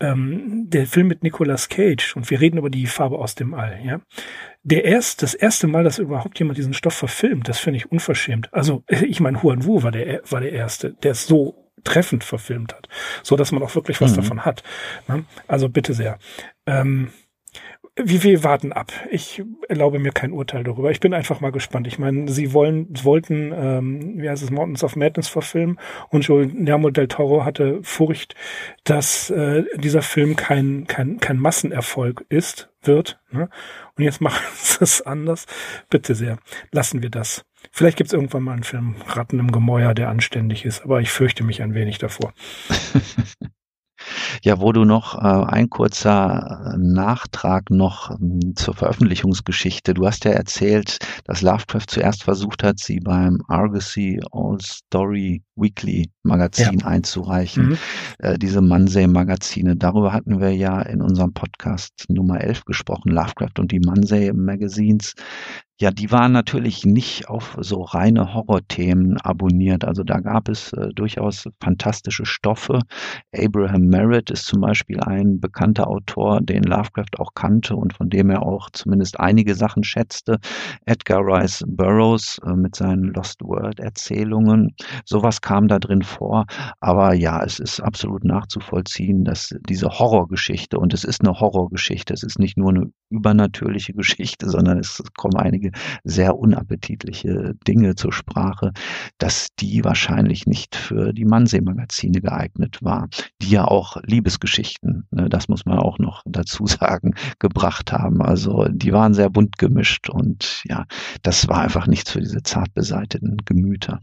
[0.00, 3.80] ähm, der Film mit Nicolas Cage und wir reden über die Farbe aus dem All,
[3.84, 4.00] ja.
[4.62, 8.52] Der erst, das erste Mal, dass überhaupt jemand diesen Stoff verfilmt, das finde ich unverschämt.
[8.52, 12.74] Also, ich meine, Huan Wu war der, war der erste, der es so treffend verfilmt
[12.74, 12.88] hat,
[13.22, 14.16] so dass man auch wirklich was mhm.
[14.16, 14.62] davon hat.
[15.08, 15.24] Ne?
[15.46, 16.18] Also bitte sehr.
[16.66, 17.10] Ähm,
[18.04, 18.92] wir, wir warten ab.
[19.10, 20.90] Ich erlaube mir kein Urteil darüber.
[20.90, 21.86] Ich bin einfach mal gespannt.
[21.86, 25.78] Ich meine, sie wollen, wollten, ähm, wie heißt es, Mountains of Madness verfilmen
[26.10, 28.34] und Guillermo del Toro hatte Furcht,
[28.84, 33.20] dass äh, dieser Film kein, kein, kein Massenerfolg ist, wird.
[33.30, 33.48] Ne?
[33.96, 35.46] Und jetzt machen sie es anders.
[35.88, 36.38] Bitte sehr,
[36.72, 37.44] lassen wir das.
[37.72, 41.10] Vielleicht gibt es irgendwann mal einen Film Ratten im Gemäuer, der anständig ist, aber ich
[41.10, 42.32] fürchte mich ein wenig davor.
[44.42, 49.94] Ja, wo du noch äh, ein kurzer Nachtrag noch ähm, zur Veröffentlichungsgeschichte.
[49.94, 56.10] Du hast ja erzählt, dass Lovecraft zuerst versucht hat, sie beim Argosy All Story Weekly
[56.22, 56.86] Magazin ja.
[56.86, 57.70] einzureichen.
[57.70, 57.78] Mhm.
[58.18, 59.76] Äh, diese Mansey-Magazine.
[59.76, 65.14] Darüber hatten wir ja in unserem Podcast Nummer 11 gesprochen, Lovecraft und die Mansey Magazines.
[65.82, 69.82] Ja, die waren natürlich nicht auf so reine Horrorthemen abonniert.
[69.86, 72.80] Also da gab es äh, durchaus fantastische Stoffe.
[73.34, 78.28] Abraham Merritt ist zum Beispiel ein bekannter Autor, den Lovecraft auch kannte und von dem
[78.28, 80.38] er auch zumindest einige Sachen schätzte.
[80.84, 84.74] Edgar Rice Burroughs äh, mit seinen Lost World Erzählungen.
[85.06, 86.44] Sowas kam da drin vor.
[86.80, 92.22] Aber ja, es ist absolut nachzuvollziehen, dass diese Horrorgeschichte, und es ist eine Horrorgeschichte, es
[92.22, 95.72] ist nicht nur eine übernatürliche Geschichte, sondern es kommen einige
[96.04, 98.72] sehr unappetitliche Dinge zur Sprache,
[99.18, 103.08] dass die wahrscheinlich nicht für die Mansee-Magazine geeignet war,
[103.42, 108.22] die ja auch Liebesgeschichten, ne, das muss man auch noch dazu sagen, gebracht haben.
[108.22, 110.86] Also die waren sehr bunt gemischt und ja,
[111.22, 114.00] das war einfach nichts für diese zart beseiteten Gemüter.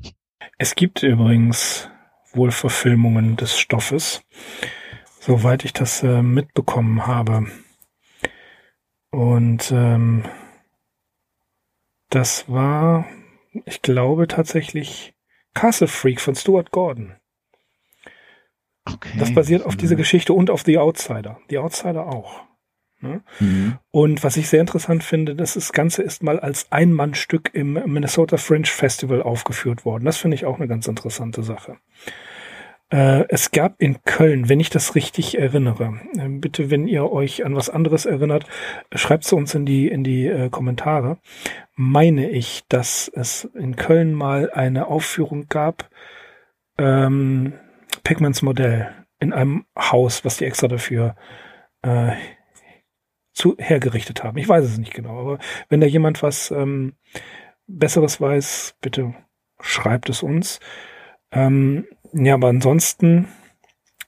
[0.58, 1.89] Es gibt übrigens
[2.34, 4.22] wohl Verfilmungen des Stoffes,
[5.20, 7.48] soweit ich das äh, mitbekommen habe.
[9.12, 10.26] Und ähm,
[12.10, 13.06] das war,
[13.65, 15.13] ich glaube tatsächlich
[15.54, 17.15] Castle Freak von Stuart Gordon.
[18.86, 19.17] Okay.
[19.17, 21.39] Das basiert auf dieser Geschichte und auf The Outsider.
[21.50, 22.43] The Outsider auch.
[23.00, 23.22] Ne?
[23.39, 23.78] Mhm.
[23.91, 28.38] Und was ich sehr interessant finde, dass das Ganze ist mal als Einmannstück im Minnesota
[28.38, 30.06] Fringe Festival aufgeführt worden.
[30.06, 31.78] Das finde ich auch eine ganz interessante Sache.
[32.89, 37.45] Äh, es gab in Köln, wenn ich das richtig erinnere, äh, bitte, wenn ihr euch
[37.45, 38.45] an was anderes erinnert,
[38.93, 41.17] schreibt es uns in die, in die äh, Kommentare.
[41.76, 45.89] Meine ich, dass es in Köln mal eine Aufführung gab,
[46.78, 47.54] ähm,
[48.04, 51.15] Pigments Modell in einem Haus, was die extra dafür
[51.82, 52.13] äh,
[53.34, 54.38] zu, hergerichtet haben.
[54.38, 56.93] Ich weiß es nicht genau, aber wenn da jemand was ähm,
[57.67, 59.13] Besseres weiß, bitte
[59.60, 60.60] schreibt es uns.
[61.32, 63.28] Ähm, ja, aber ansonsten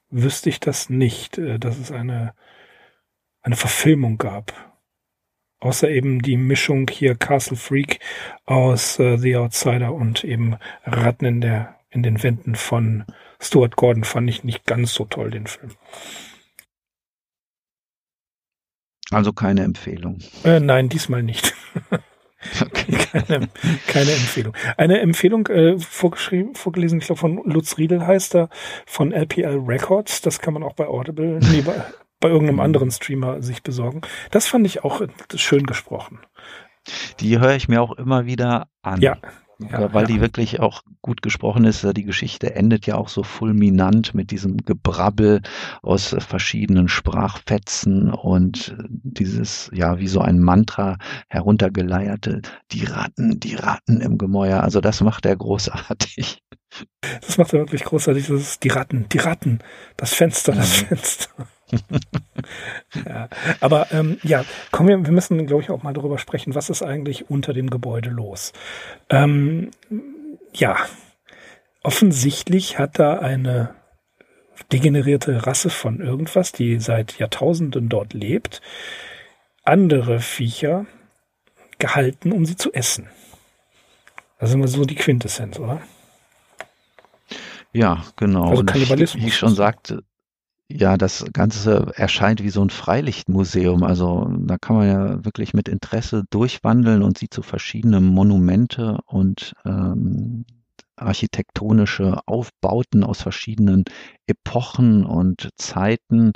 [0.09, 2.33] wüsste ich das nicht, äh, dass es eine,
[3.41, 4.53] eine Verfilmung gab.
[5.61, 7.99] Außer eben die Mischung hier Castle Freak
[8.45, 13.05] aus äh, The Outsider und eben Ratten in der in den Wänden von
[13.41, 15.71] Stuart Gordon fand ich nicht ganz so toll, den Film.
[19.11, 20.19] Also keine Empfehlung.
[20.43, 21.55] Äh, nein, diesmal nicht.
[22.61, 22.97] Okay.
[23.11, 23.49] Keine,
[23.87, 24.53] keine, Empfehlung.
[24.77, 28.49] Eine Empfehlung äh, vorgeschrieben, vorgelesen, ich glaube von Lutz Riedel heißt er,
[28.85, 30.21] von LPL Records.
[30.21, 31.83] Das kann man auch bei Audible, nee, bei,
[32.19, 34.01] bei irgendeinem anderen Streamer sich besorgen.
[34.31, 35.01] Das fand ich auch
[35.35, 36.19] schön gesprochen.
[37.19, 39.01] Die höre ich mir auch immer wieder an.
[39.01, 39.17] Ja,
[39.59, 40.15] ja, weil ja.
[40.15, 41.85] die wirklich auch gut gesprochen ist.
[41.95, 45.41] Die Geschichte endet ja auch so fulminant mit diesem Gebrabbel
[45.81, 52.41] aus verschiedenen Sprachfetzen und dieses, ja, wie so ein Mantra heruntergeleierte,
[52.71, 54.63] die Ratten, die Ratten im Gemäuer.
[54.63, 56.41] Also das macht er großartig.
[57.21, 58.27] Das macht er wirklich großartig.
[58.27, 59.59] Das ist die Ratten, die Ratten,
[59.97, 60.85] das Fenster, das mhm.
[60.87, 61.47] Fenster.
[63.05, 63.29] Ja,
[63.59, 66.83] aber ähm, ja, kommen wir, wir müssen, glaube ich, auch mal darüber sprechen, was ist
[66.83, 68.53] eigentlich unter dem Gebäude los.
[69.09, 69.71] Ähm,
[70.53, 70.77] ja,
[71.83, 73.75] offensichtlich hat da eine
[74.71, 78.61] degenerierte Rasse von irgendwas, die seit Jahrtausenden dort lebt,
[79.63, 80.85] andere Viecher
[81.77, 83.07] gehalten, um sie zu essen.
[84.39, 85.81] Das ist immer so die Quintessenz, oder?
[87.71, 88.49] Ja, genau.
[88.49, 89.21] Also Kannibalismus.
[89.21, 90.03] Wie ich schon sagte,
[90.71, 93.83] ja, das Ganze erscheint wie so ein Freilichtmuseum.
[93.83, 99.53] Also da kann man ja wirklich mit Interesse durchwandeln und sieht so verschiedene Monumente und
[99.65, 100.45] ähm,
[100.95, 103.83] architektonische Aufbauten aus verschiedenen
[104.27, 106.33] Epochen und Zeiten.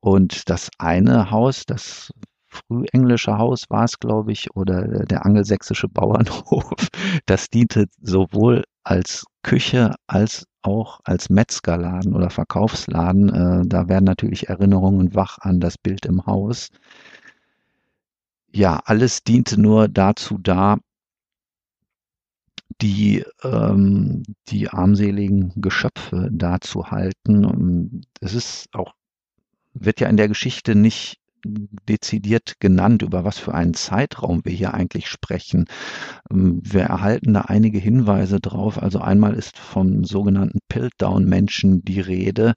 [0.00, 2.10] Und das eine Haus, das
[2.48, 6.72] frühenglische Haus war es, glaube ich, oder der angelsächsische Bauernhof,
[7.26, 13.28] das diente sowohl als Küche als auch als Metzgerladen oder Verkaufsladen.
[13.30, 16.68] Äh, da werden natürlich Erinnerungen wach an das Bild im Haus.
[18.52, 20.78] Ja, alles diente nur dazu da,
[22.80, 28.02] die, ähm, die armseligen Geschöpfe da zu halten.
[28.20, 28.94] Es ist auch,
[29.74, 34.74] wird ja in der Geschichte nicht dezidiert genannt, über was für einen Zeitraum wir hier
[34.74, 35.66] eigentlich sprechen.
[36.30, 38.82] Ähm, wir erhalten da einige Hinweise drauf.
[38.82, 42.54] Also einmal ist vom sogenannten Piltdown-Menschen die Rede.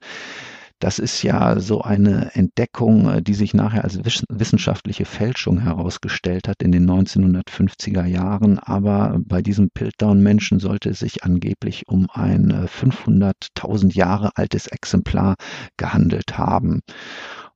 [0.84, 6.62] Das ist ja so eine Entdeckung, äh, die sich nachher als wissenschaftliche Fälschung herausgestellt hat
[6.62, 8.60] in den 1950er Jahren.
[8.60, 15.36] Aber bei diesem Piltdown-Menschen sollte es sich angeblich um ein 500.000 äh, Jahre altes Exemplar
[15.78, 16.82] gehandelt haben.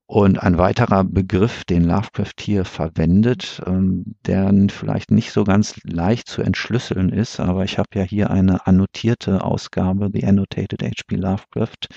[0.10, 6.30] Und ein weiterer Begriff, den Lovecraft hier verwendet, ähm, der vielleicht nicht so ganz leicht
[6.30, 11.17] zu entschlüsseln ist, aber ich habe ja hier eine annotierte Ausgabe, The Annotated H.P.
[11.17, 11.89] Lovecraft.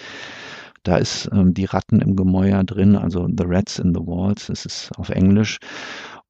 [0.83, 4.67] Da ist ähm, die Ratten im Gemäuer drin, also The Rats in the Walls, es
[4.67, 5.59] ist auf Englisch.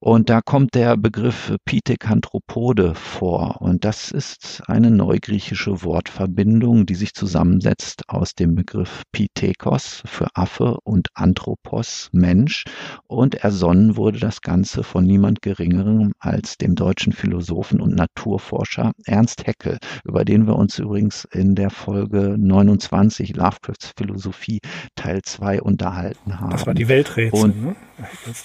[0.02, 3.60] Und da kommt der Begriff Pithekanthropode vor.
[3.60, 10.78] Und das ist eine neugriechische Wortverbindung, die sich zusammensetzt aus dem Begriff Pithekos für Affe
[10.84, 12.64] und Anthropos, Mensch.
[13.08, 19.46] Und ersonnen wurde das Ganze von niemand Geringerem als dem deutschen Philosophen und Naturforscher Ernst
[19.46, 24.60] Haeckel, über den wir uns übrigens in der Folge 29 Lovecrafts Philosophie
[24.96, 26.52] Teil 2 unterhalten haben.
[26.52, 27.76] Das war die Welträtsel, und, ne?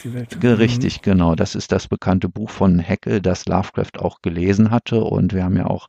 [0.04, 0.44] Die Welt.
[0.44, 1.34] Richtig, genau.
[1.45, 5.03] Das ist das bekannte Buch von Heckel, das Lovecraft auch gelesen hatte.
[5.03, 5.88] Und wir haben ja auch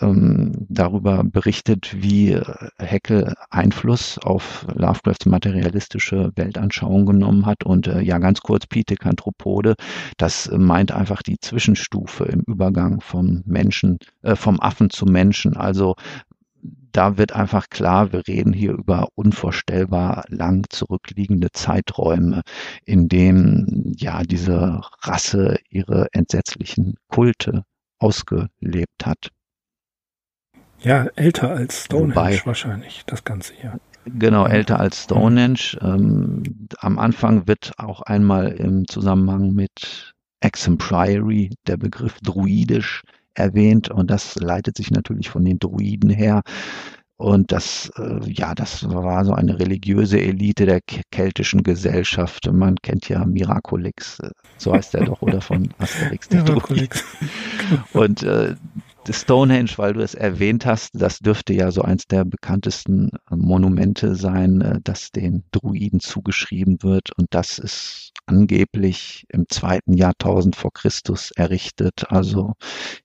[0.00, 2.40] ähm, darüber berichtet, wie
[2.78, 7.64] Heckel Einfluss auf Lovecrafts materialistische Weltanschauung genommen hat.
[7.64, 9.74] Und äh, ja, ganz kurz, Pithekanthropode,
[10.16, 15.56] das meint einfach die Zwischenstufe im Übergang vom Menschen, äh, vom Affen zum Menschen.
[15.56, 15.96] Also
[16.98, 22.42] da wird einfach klar, wir reden hier über unvorstellbar lang zurückliegende Zeiträume,
[22.84, 27.62] in denen ja diese Rasse ihre entsetzlichen Kulte
[28.00, 29.28] ausgelebt hat.
[30.80, 33.78] Ja, älter als Stonehenge Wobei, wahrscheinlich, das Ganze hier.
[34.04, 35.78] Genau, älter als Stonehenge.
[35.80, 43.02] Ähm, am Anfang wird auch einmal im Zusammenhang mit Exum Priory der Begriff druidisch
[43.38, 46.42] erwähnt und das leitet sich natürlich von den Druiden her.
[47.16, 52.48] Und das, äh, ja, das war so eine religiöse Elite der keltischen Gesellschaft.
[52.52, 56.28] Man kennt ja Miraculix, äh, so heißt er doch, oder von Asterix.
[56.28, 57.04] Der Miraculix.
[57.92, 58.54] Und äh,
[59.08, 64.14] Stonehenge, weil du es erwähnt hast, das dürfte ja so eins der bekanntesten äh, Monumente
[64.14, 67.10] sein, äh, das den Druiden zugeschrieben wird.
[67.16, 72.10] Und das ist angeblich im zweiten Jahrtausend vor Christus errichtet.
[72.10, 72.54] Also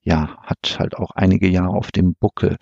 [0.01, 2.57] ja, hat halt auch einige Jahre auf dem Buckel.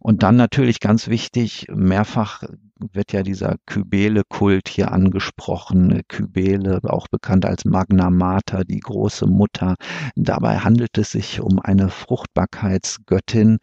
[0.00, 2.44] Und dann natürlich ganz wichtig, mehrfach
[2.78, 6.02] wird ja dieser Kybele-Kult hier angesprochen.
[6.08, 9.76] Kybele, auch bekannt als Magna Mater, die große Mutter.
[10.16, 13.58] Dabei handelt es sich um eine Fruchtbarkeitsgöttin,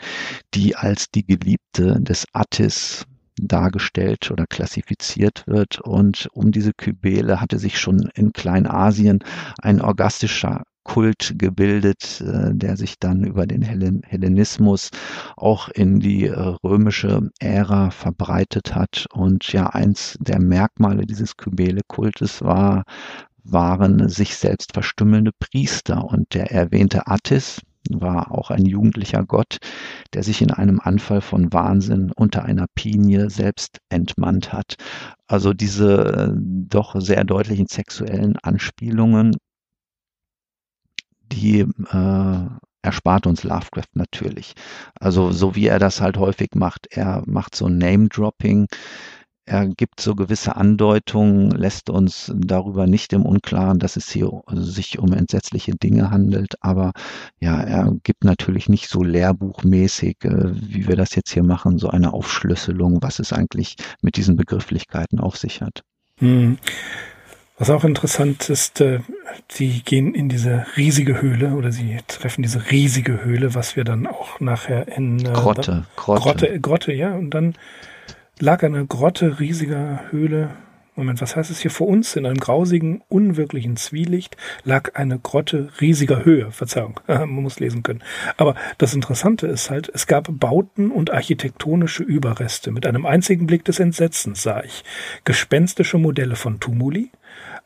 [0.54, 3.06] die als die Geliebte des Attis
[3.41, 5.80] dargestellt oder klassifiziert wird.
[5.82, 9.19] Und um diese Kybele hatte sich schon in Kleinasien
[9.62, 14.89] ein orgastischer Kult gebildet, äh, der sich dann über den Hellenismus
[15.38, 19.06] auch in die äh, römische Ära verbreitet hat.
[19.13, 22.84] Und ja, eins der Merkmale dieses Kybele-Kultes war,
[23.44, 26.06] waren sich selbst verstümmelnde Priester.
[26.06, 29.58] Und der erwähnte Attis, war auch ein jugendlicher Gott,
[30.13, 34.76] der sich in einem Anfall von Wahnsinn unter einer Pinie selbst entmannt hat.
[35.28, 39.36] Also diese äh, doch sehr deutlichen sexuellen Anspielungen,
[41.32, 42.46] die äh,
[42.82, 44.54] erspart uns Lovecraft natürlich.
[45.00, 48.67] Also so wie er das halt häufig macht, er macht so Name-Dropping,
[49.46, 55.00] er gibt so gewisse Andeutungen, lässt uns darüber nicht im Unklaren, dass es hier sich
[55.00, 56.56] um entsetzliche Dinge handelt.
[56.62, 56.92] Aber
[57.40, 61.90] ja, er gibt natürlich nicht so lehrbuchmäßig, äh, wie wir das jetzt hier machen, so
[61.90, 65.84] eine Aufschlüsselung, was es eigentlich mit diesen Begrifflichkeiten auf sich hat.
[66.17, 66.58] Hm.
[67.62, 69.01] Was auch interessant ist, äh,
[69.47, 74.07] sie gehen in diese riesige Höhle oder sie treffen diese riesige Höhle, was wir dann
[74.07, 77.53] auch nachher in äh, Grotte, Grotte, Grotte, Grotte, ja, und dann
[78.39, 80.49] lag eine Grotte riesiger Höhle
[80.95, 81.71] Moment, was heißt es hier?
[81.71, 84.35] Vor uns in einem grausigen, unwirklichen Zwielicht
[84.65, 86.51] lag eine Grotte riesiger Höhe.
[86.51, 88.03] Verzeihung, man muss lesen können.
[88.35, 92.71] Aber das Interessante ist halt, es gab Bauten und architektonische Überreste.
[92.71, 94.83] Mit einem einzigen Blick des Entsetzens sah ich
[95.23, 97.09] gespenstische Modelle von Tumuli,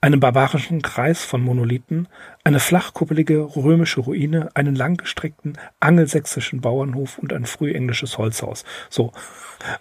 [0.06, 2.08] einen barbarischen Kreis von Monolithen,
[2.43, 8.66] eine flachkuppelige römische Ruine, einen langgestreckten angelsächsischen Bauernhof und ein frühenglisches Holzhaus.
[8.91, 9.14] So,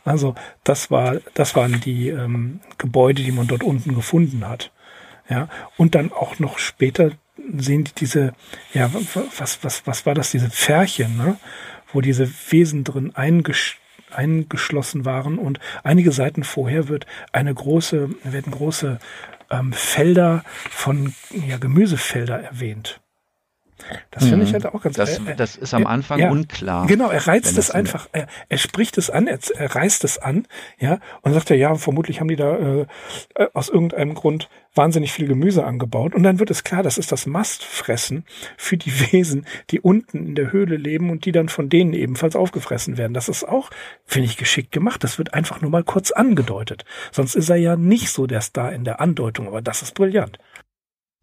[0.02, 4.72] also das war, das waren die ähm, Gebäude, die man dort unten gefunden hat.
[5.28, 7.10] Ja, und dann auch noch später
[7.58, 8.32] sehen die diese,
[8.72, 8.90] ja,
[9.36, 11.36] was, was, was war das, diese Pferchen, ne?
[11.92, 13.78] wo diese Wesen drin eingesch
[14.14, 18.98] eingeschlossen waren und einige Seiten vorher wird eine große, werden große
[19.50, 23.00] ähm, Felder von ja, Gemüsefelder erwähnt.
[24.10, 24.54] Das finde ich mhm.
[24.54, 26.86] halt auch ganz das, äh, das ist am Anfang ja, unklar.
[26.86, 30.46] Genau, er reizt es einfach, er, er spricht es an, er, er reißt es an,
[30.78, 32.86] ja, und sagt ja, ja, vermutlich haben die da äh,
[33.34, 36.14] äh, aus irgendeinem Grund wahnsinnig viel Gemüse angebaut.
[36.14, 38.24] Und dann wird es klar, das ist das Mastfressen
[38.56, 42.36] für die Wesen, die unten in der Höhle leben und die dann von denen ebenfalls
[42.36, 43.14] aufgefressen werden.
[43.14, 43.70] Das ist auch,
[44.04, 45.04] finde ich, geschickt gemacht.
[45.04, 46.84] Das wird einfach nur mal kurz angedeutet.
[47.12, 50.38] Sonst ist er ja nicht so der Star in der Andeutung, aber das ist brillant.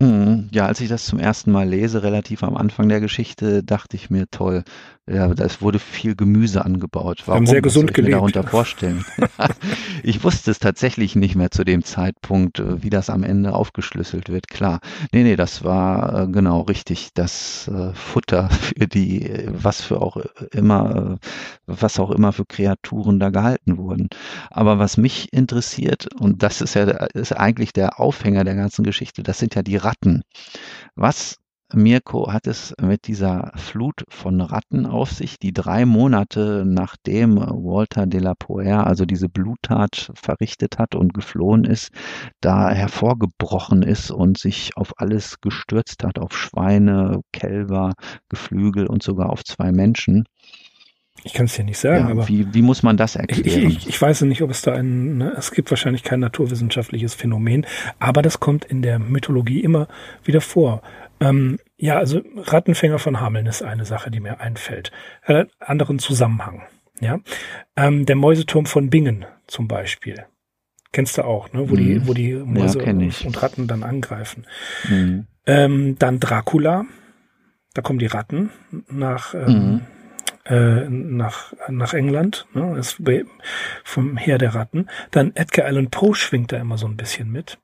[0.02, 0.50] Mhm.
[0.52, 4.10] Ja, als ich das zum ersten Mal lese, relativ am Anfang der Geschichte, dachte ich
[4.10, 4.64] mir, toll,
[5.10, 7.24] ja, es wurde viel Gemüse angebaut.
[7.26, 7.40] Warum?
[7.40, 8.12] Haben sehr gesund Was ich gelebt.
[8.12, 9.04] Mir darunter vorstellen.
[10.04, 14.30] ich wusste es tatsächlich nicht mehr zu dem Zeitpunkt, äh, wie das am Ende aufgeschlüsselt
[14.30, 14.48] wird.
[14.48, 14.80] Klar.
[15.12, 17.10] Nee, nee, das war äh, genau richtig.
[17.16, 20.18] Das äh, Futter für die, was für auch
[20.52, 21.18] immer,
[21.66, 24.08] was auch immer für Kreaturen da gehalten wurden.
[24.52, 29.24] Aber was mich interessiert, und das ist ja ist eigentlich der Aufhänger der ganzen Geschichte,
[29.24, 30.22] das sind ja die Ratten.
[30.96, 31.41] Was
[31.74, 38.06] Mirko hat es mit dieser Flut von Ratten auf sich, die drei Monate nachdem Walter
[38.06, 41.92] de la Poer also diese Bluttat verrichtet hat und geflohen ist,
[42.42, 47.94] da hervorgebrochen ist und sich auf alles gestürzt hat, auf Schweine, Kälber,
[48.30, 50.26] Geflügel und sogar auf zwei Menschen.
[51.24, 52.28] Ich kann es dir nicht sagen, ja, aber.
[52.28, 53.70] Wie, wie muss man das erklären?
[53.70, 57.14] Ich, ich, ich weiß nicht, ob es da ein, ne, es gibt wahrscheinlich kein naturwissenschaftliches
[57.14, 57.66] Phänomen,
[58.00, 59.88] aber das kommt in der Mythologie immer
[60.24, 60.82] wieder vor.
[61.22, 64.92] Ähm, ja, also Rattenfänger von Hameln ist eine Sache, die mir einfällt.
[65.24, 66.64] Äh, anderen Zusammenhang.
[67.00, 67.20] Ja,
[67.76, 70.26] ähm, der Mäuseturm von Bingen zum Beispiel.
[70.92, 71.70] Kennst du auch, ne?
[71.70, 72.08] Wo die, mhm.
[72.08, 74.46] wo die Mäuse ja, und Ratten dann angreifen.
[74.90, 75.26] Mhm.
[75.46, 76.86] Ähm, dann Dracula.
[77.74, 78.52] Da kommen die Ratten
[78.90, 79.82] nach, ähm, mhm.
[80.46, 82.46] äh, nach, nach England.
[82.54, 82.74] Ne?
[82.76, 83.26] Das ist
[83.86, 84.88] vom Heer der Ratten.
[85.12, 87.58] Dann Edgar Allan Poe schwingt da immer so ein bisschen mit.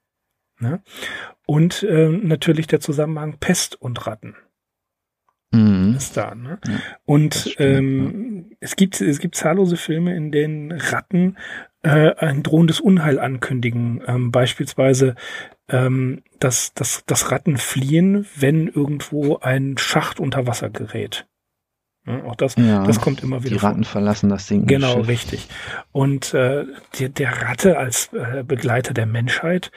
[0.60, 0.82] Ne?
[1.48, 4.36] Und äh, natürlich der Zusammenhang Pest und Ratten.
[5.52, 5.96] Mhm.
[5.96, 6.60] Ist da, ne?
[6.68, 8.58] Ja, und stimmt, ähm, ja.
[8.60, 11.38] es gibt es gibt zahllose Filme, in denen Ratten
[11.84, 14.04] äh, ein drohendes Unheil ankündigen.
[14.06, 15.16] Ähm, beispielsweise
[15.70, 21.28] ähm, dass, dass, dass Ratten fliehen, wenn irgendwo ein Schacht unter Wasser gerät.
[22.06, 23.56] Ja, auch das, ja, das kommt immer wieder.
[23.56, 23.94] Die Ratten vor.
[23.94, 24.66] verlassen das Ding.
[24.66, 25.08] Genau, Schiff.
[25.10, 25.48] richtig.
[25.92, 29.72] Und äh, die, der Ratte als äh, Begleiter der Menschheit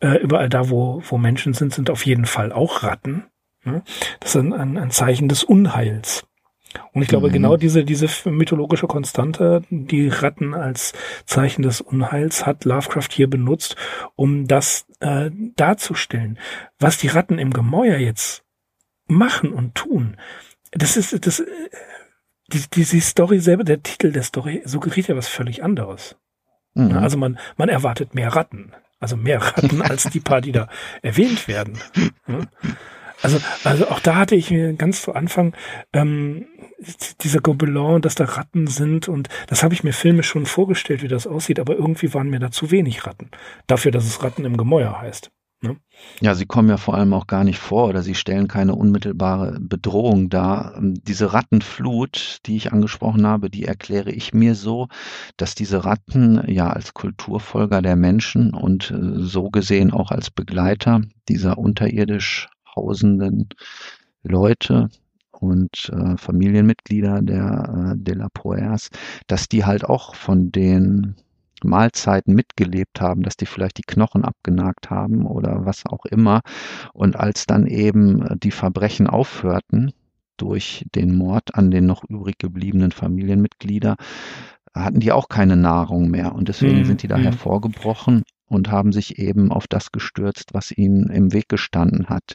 [0.00, 3.24] äh, überall da, wo, wo Menschen sind, sind auf jeden Fall auch Ratten.
[3.64, 3.82] Ne?
[4.20, 6.24] Das ist ein, ein, ein Zeichen des Unheils.
[6.92, 7.32] Und ich glaube, mhm.
[7.32, 10.92] genau diese, diese mythologische Konstante, die Ratten als
[11.24, 13.76] Zeichen des Unheils, hat Lovecraft hier benutzt,
[14.16, 16.38] um das äh, darzustellen.
[16.78, 18.44] Was die Ratten im Gemäuer jetzt
[19.06, 20.18] machen und tun,
[20.72, 21.46] das ist, das, äh,
[22.52, 26.16] die, die, die Story selber, der Titel der Story suggeriert ja was völlig anderes.
[26.74, 26.92] Mhm.
[26.98, 28.72] Also man, man erwartet mehr Ratten.
[29.00, 30.68] Also mehr Ratten als die paar, die da
[31.02, 31.78] erwähnt werden.
[33.22, 35.54] Also, also auch da hatte ich mir ganz zu Anfang
[35.92, 36.46] ähm,
[37.20, 41.08] dieser Gobelin, dass da Ratten sind und das habe ich mir filmisch schon vorgestellt, wie
[41.08, 43.30] das aussieht, aber irgendwie waren mir da zu wenig Ratten.
[43.66, 45.30] Dafür, dass es Ratten im Gemäuer heißt.
[45.60, 45.76] Ne?
[46.20, 49.58] Ja, sie kommen ja vor allem auch gar nicht vor oder sie stellen keine unmittelbare
[49.60, 50.76] Bedrohung dar.
[50.76, 54.86] Ähm, diese Rattenflut, die ich angesprochen habe, die erkläre ich mir so,
[55.36, 61.00] dass diese Ratten ja als Kulturfolger der Menschen und äh, so gesehen auch als Begleiter
[61.28, 63.48] dieser unterirdisch hausenden
[64.22, 64.90] Leute
[65.32, 68.90] und äh, Familienmitglieder der äh, De La Poers,
[69.26, 71.16] dass die halt auch von den
[71.64, 76.40] Mahlzeiten mitgelebt haben, dass die vielleicht die Knochen abgenagt haben oder was auch immer.
[76.92, 79.92] Und als dann eben äh, die Verbrechen aufhörten
[80.36, 83.96] durch den Mord an den noch übrig gebliebenen Familienmitglieder,
[84.74, 86.34] hatten die auch keine Nahrung mehr.
[86.34, 86.84] Und deswegen mhm.
[86.84, 87.24] sind die da mhm.
[87.24, 92.34] hervorgebrochen und haben sich eben auf das gestürzt, was ihnen im Weg gestanden hat.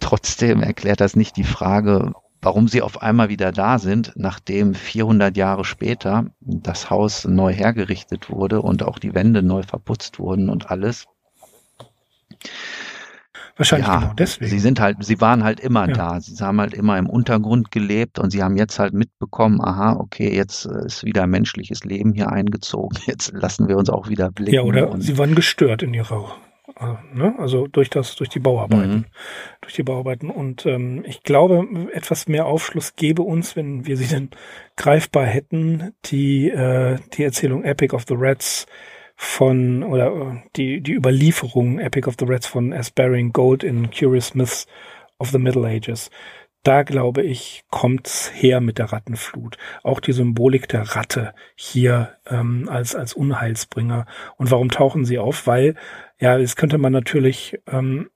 [0.00, 2.12] Trotzdem erklärt das nicht die Frage,
[2.42, 8.28] warum sie auf einmal wieder da sind, nachdem 400 Jahre später das Haus neu hergerichtet
[8.28, 11.06] wurde und auch die Wände neu verputzt wurden und alles.
[13.56, 14.50] Wahrscheinlich ja, genau deswegen.
[14.50, 15.94] Sie sind halt, sie waren halt immer Ja.
[15.94, 16.20] da.
[16.20, 20.34] Sie haben halt immer im Untergrund gelebt und sie haben jetzt halt mitbekommen, aha, okay,
[20.34, 22.98] jetzt äh, ist wieder menschliches Leben hier eingezogen.
[23.06, 24.54] Jetzt lassen wir uns auch wieder blicken.
[24.54, 26.34] Ja, oder sie waren gestört in ihrer,
[26.82, 27.34] äh, ne?
[27.38, 29.04] also durch das, durch die Bauarbeiten, Mhm.
[29.60, 30.30] durch die Bauarbeiten.
[30.30, 34.30] Und ähm, ich glaube, etwas mehr Aufschluss gäbe uns, wenn wir sie denn
[34.76, 38.66] greifbar hätten, die äh, die Erzählung Epic of the Rats
[39.16, 42.90] von oder äh, die die Überlieferung Epic of the Rats von S.
[42.90, 44.66] Baring Gold in Curious Myths
[45.18, 46.10] of the Middle Ages.
[46.64, 49.56] Da glaube ich, kommt's her mit der Rattenflut.
[49.82, 54.06] Auch die Symbolik der Ratte hier ähm, als als Unheilsbringer.
[54.36, 55.48] Und warum tauchen sie auf?
[55.48, 55.74] Weil
[56.20, 58.10] ja, jetzt könnte man natürlich ähm,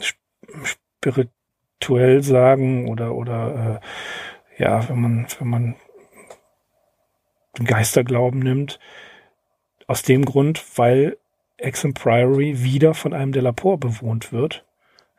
[0.00, 0.16] sp-
[0.64, 3.80] spirituell sagen oder oder
[4.58, 5.76] äh, ja, wenn man wenn man
[7.58, 8.78] den Geisterglauben nimmt,
[9.86, 11.18] aus dem Grund, weil
[11.92, 14.64] Priory wieder von einem Delapor bewohnt wird,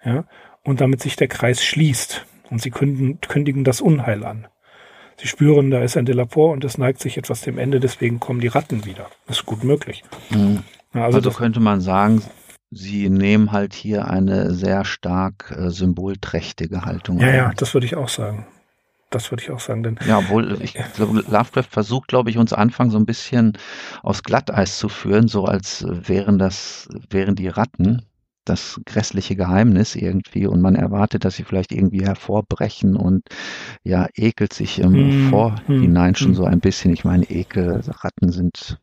[0.03, 0.25] ja,
[0.63, 4.47] und damit sich der Kreis schließt und sie kündigen, kündigen das Unheil an.
[5.17, 8.39] Sie spüren, da ist ein Delapor und es neigt sich etwas dem Ende, deswegen kommen
[8.39, 9.07] die Ratten wieder.
[9.27, 10.03] Das ist gut möglich.
[10.29, 10.63] Mhm.
[10.93, 12.23] Also, also, könnte man sagen,
[12.71, 17.35] sie nehmen halt hier eine sehr stark äh, symbolträchtige Haltung ja, ein.
[17.35, 18.47] ja, das würde ich auch sagen.
[19.09, 22.53] Das würde ich auch sagen, denn Ja, obwohl ich glaube, Lovecraft versucht, glaube ich, uns
[22.53, 23.57] Anfang so ein bisschen
[24.03, 28.03] aufs Glatteis zu führen, so als wären das, wären die Ratten
[28.45, 33.23] das grässliche Geheimnis irgendwie und man erwartet, dass sie vielleicht irgendwie hervorbrechen und
[33.83, 36.35] ja, ekelt sich im Hm, Vorhinein hm, schon hm.
[36.35, 36.93] so ein bisschen.
[36.93, 38.79] Ich meine, Ekel, Ratten sind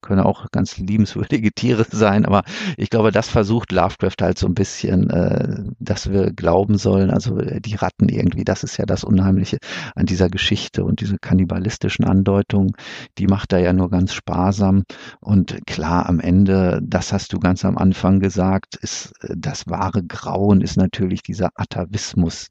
[0.00, 2.42] können auch ganz liebenswürdige Tiere sein, aber
[2.76, 7.38] ich glaube, das versucht Lovecraft halt so ein bisschen, äh, dass wir glauben sollen, also
[7.38, 9.58] äh, die Ratten irgendwie, das ist ja das Unheimliche
[9.94, 12.72] an dieser Geschichte und diese kannibalistischen Andeutungen,
[13.18, 14.84] die macht er ja nur ganz sparsam
[15.20, 20.02] und klar, am Ende, das hast du ganz am Anfang gesagt, ist äh, das wahre
[20.02, 22.48] Grauen ist natürlich dieser Atavismus,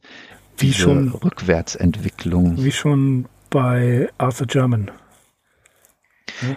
[0.57, 2.63] wie diese schon, Rückwärtsentwicklung.
[2.63, 4.91] wie schon bei Arthur German.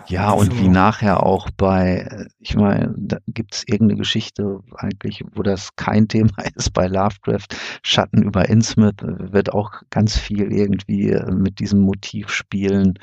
[0.06, 5.42] Ja, und wie nachher auch bei, äh, ich meine, da gibt's irgendeine Geschichte eigentlich, wo
[5.42, 7.46] das kein Thema ist bei Lovecraft.
[7.82, 12.98] Schatten über Innsmouth äh, wird auch ganz viel irgendwie äh, mit diesem Motiv spielen.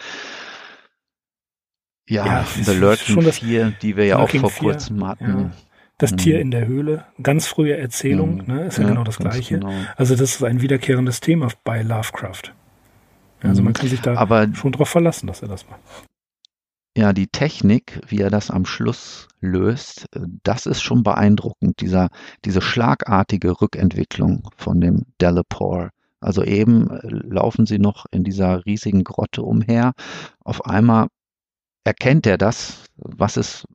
[2.08, 5.52] Ja, Ja, The Lurking das- Fear, die wir ja auch vor kurzem hatten.
[6.00, 6.18] Das Mhm.
[6.18, 8.54] Tier in der Höhle, ganz frühe Erzählung, Mhm.
[8.56, 9.60] ne, ist ja, genau das Gleiche.
[9.60, 9.74] genau.
[9.98, 12.54] Also das ist ein wiederkehrendes Thema bei Lovecraft.
[13.44, 13.66] Also Mhm.
[13.66, 15.82] man kann sich da Aber schon drauf verlassen, dass er das macht.
[16.98, 22.10] Ja, die Technik, wie er das am Schluss löst, äh, das ist schon beeindruckend, dieser,
[22.46, 25.92] diese schlagartige Rückentwicklung von dem Delapore.
[26.20, 29.94] Also eben äh, laufen sie noch in dieser riesigen Grotte umher.
[30.44, 31.08] Auf einmal
[31.84, 33.66] erkennt er das, was es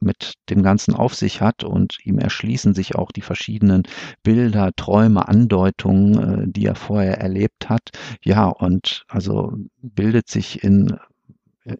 [0.00, 3.84] mit dem Ganzen auf sich hat und ihm erschließen sich auch die verschiedenen
[4.22, 7.90] Bilder, Träume, Andeutungen, äh, die er vorher erlebt hat.
[8.22, 10.98] Ja, und also bildet sich in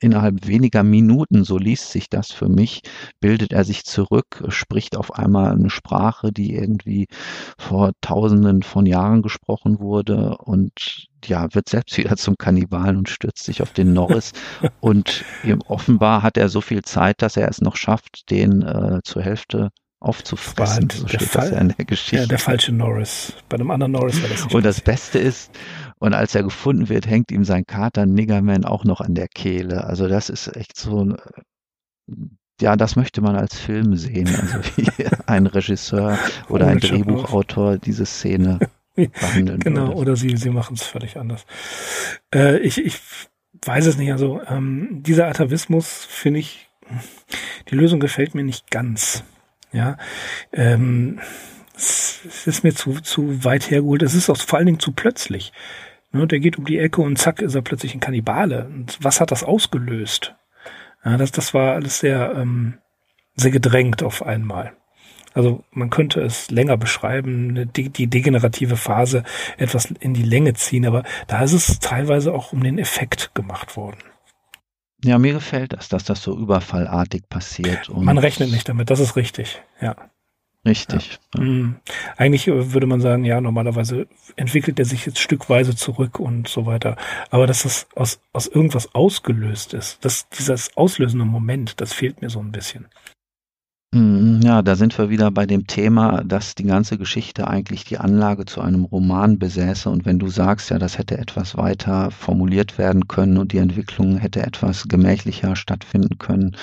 [0.00, 2.82] innerhalb weniger Minuten, so liest sich das für mich,
[3.20, 7.06] bildet er sich zurück, spricht auf einmal eine Sprache, die irgendwie
[7.58, 13.44] vor tausenden von Jahren gesprochen wurde und ja, wird selbst wieder zum Kannibalen und stürzt
[13.44, 14.32] sich auf den Norris.
[14.80, 15.24] und
[15.66, 19.70] offenbar hat er so viel Zeit, dass er es noch schafft, den äh, zur Hälfte
[20.00, 20.74] aufzufressen.
[20.74, 21.42] halt So der steht Fall.
[21.42, 22.16] das ja in der Geschichte.
[22.16, 23.32] Ja, der falsche Norris.
[23.48, 24.80] Bei einem anderen Norris war das nicht Und das.
[24.80, 25.50] Beste ist,
[25.98, 29.84] und als er gefunden wird, hängt ihm sein Kater Niggerman auch noch an der Kehle.
[29.84, 31.16] Also das ist echt so ein,
[32.60, 34.28] ja, das möchte man als Film sehen.
[34.28, 34.88] Also wie
[35.26, 36.18] ein Regisseur
[36.48, 36.78] oder ein.
[36.78, 38.58] Drehbuchautor diese Szene
[38.94, 39.96] behandeln Genau, würde.
[39.96, 41.46] oder sie, sie machen es völlig anders.
[42.34, 43.00] Äh, ich, ich
[43.64, 44.12] weiß es nicht.
[44.12, 46.68] Also ähm, dieser Atavismus finde ich,
[47.70, 49.24] die Lösung gefällt mir nicht ganz.
[49.72, 49.98] Ja,
[50.52, 51.20] ähm,
[51.76, 54.02] es, es ist mir zu, zu weit hergeholt.
[54.02, 55.52] Es ist auch vor allen Dingen zu plötzlich.
[56.10, 58.66] Ne, der geht um die Ecke und zack ist er plötzlich ein Kannibale.
[58.66, 60.34] Und was hat das ausgelöst?
[61.04, 62.78] Ja, das, das war alles sehr, ähm,
[63.34, 64.72] sehr gedrängt auf einmal.
[65.34, 69.22] Also man könnte es länger beschreiben, eine de- die degenerative Phase
[69.58, 73.76] etwas in die Länge ziehen, aber da ist es teilweise auch um den Effekt gemacht
[73.76, 73.98] worden.
[75.04, 77.88] Ja, mir gefällt das, dass das so überfallartig passiert.
[77.94, 79.62] Man rechnet nicht damit, das ist richtig.
[79.80, 80.10] Ja.
[80.66, 81.18] Richtig.
[81.34, 81.40] Ja.
[81.40, 81.76] Mhm.
[82.16, 84.06] Eigentlich äh, würde man sagen, ja, normalerweise
[84.36, 86.96] entwickelt er sich jetzt stückweise zurück und so weiter.
[87.30, 92.30] Aber dass das aus, aus irgendwas ausgelöst ist, dass dieses auslösende Moment, das fehlt mir
[92.30, 92.86] so ein bisschen.
[93.94, 97.96] Mhm, ja, da sind wir wieder bei dem Thema, dass die ganze Geschichte eigentlich die
[97.96, 99.88] Anlage zu einem Roman besäße.
[99.88, 104.18] Und wenn du sagst, ja, das hätte etwas weiter formuliert werden können und die Entwicklung
[104.18, 106.54] hätte etwas gemächlicher stattfinden können,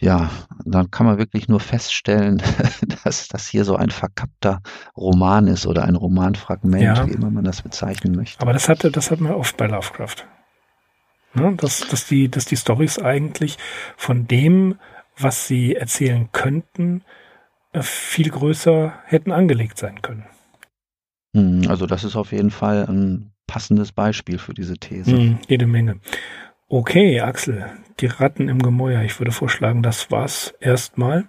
[0.00, 0.30] ja,
[0.64, 2.42] dann kann man wirklich nur feststellen,
[3.04, 4.62] dass das hier so ein verkappter
[4.96, 7.06] Roman ist oder ein Romanfragment, Ja.
[7.06, 8.40] wie immer man das bezeichnen möchte.
[8.40, 10.26] Aber das hatte, das hat man oft bei Lovecraft.
[11.34, 11.54] Ne?
[11.56, 13.58] Dass, dass die, dass die Stories eigentlich
[13.96, 14.78] von dem,
[15.18, 17.04] was sie erzählen könnten,
[17.72, 20.24] äh, viel größer hätten angelegt sein können.
[21.36, 25.12] Hm, Also das ist auf jeden Fall ein passendes Beispiel für diese These.
[25.12, 26.00] Hm, jede Menge.
[26.72, 27.66] Okay, Axel,
[27.98, 29.02] die Ratten im Gemäuer.
[29.02, 31.28] Ich würde vorschlagen, das war's erstmal.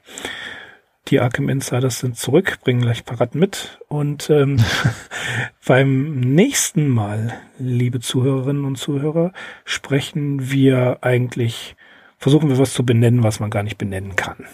[1.07, 3.79] Die Arkham Insiders sind zurück, bringen gleich ein paar Ratten mit.
[3.87, 4.63] Und ähm,
[5.65, 9.33] beim nächsten Mal, liebe Zuhörerinnen und Zuhörer,
[9.65, 11.75] sprechen wir eigentlich,
[12.19, 14.45] versuchen wir was zu benennen, was man gar nicht benennen kann.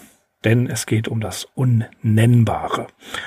[0.42, 2.86] Denn es geht um das Unnennbare.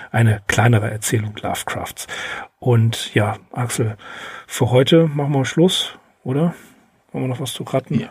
[0.10, 2.08] Eine kleinere Erzählung Lovecrafts.
[2.58, 3.98] Und ja, Axel,
[4.48, 5.94] für heute machen wir Schluss,
[6.24, 6.56] oder?
[7.12, 8.00] Wollen wir noch was zu Ratten?
[8.00, 8.10] Ja.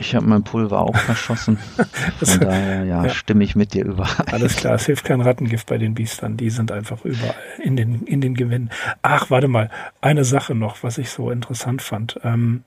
[0.00, 1.56] Ich habe mein Pulver auch verschossen.
[2.22, 3.10] Von daher, ja, ja.
[3.10, 4.28] stimme ich mit dir überein.
[4.30, 6.36] Alles klar, es hilft kein Rattengift bei den Biestern.
[6.36, 8.70] Die sind einfach überall in den, in den Gewinnen.
[9.02, 9.70] Ach, warte mal.
[10.00, 12.20] Eine Sache noch, was ich so interessant fand.
[12.22, 12.62] Ähm,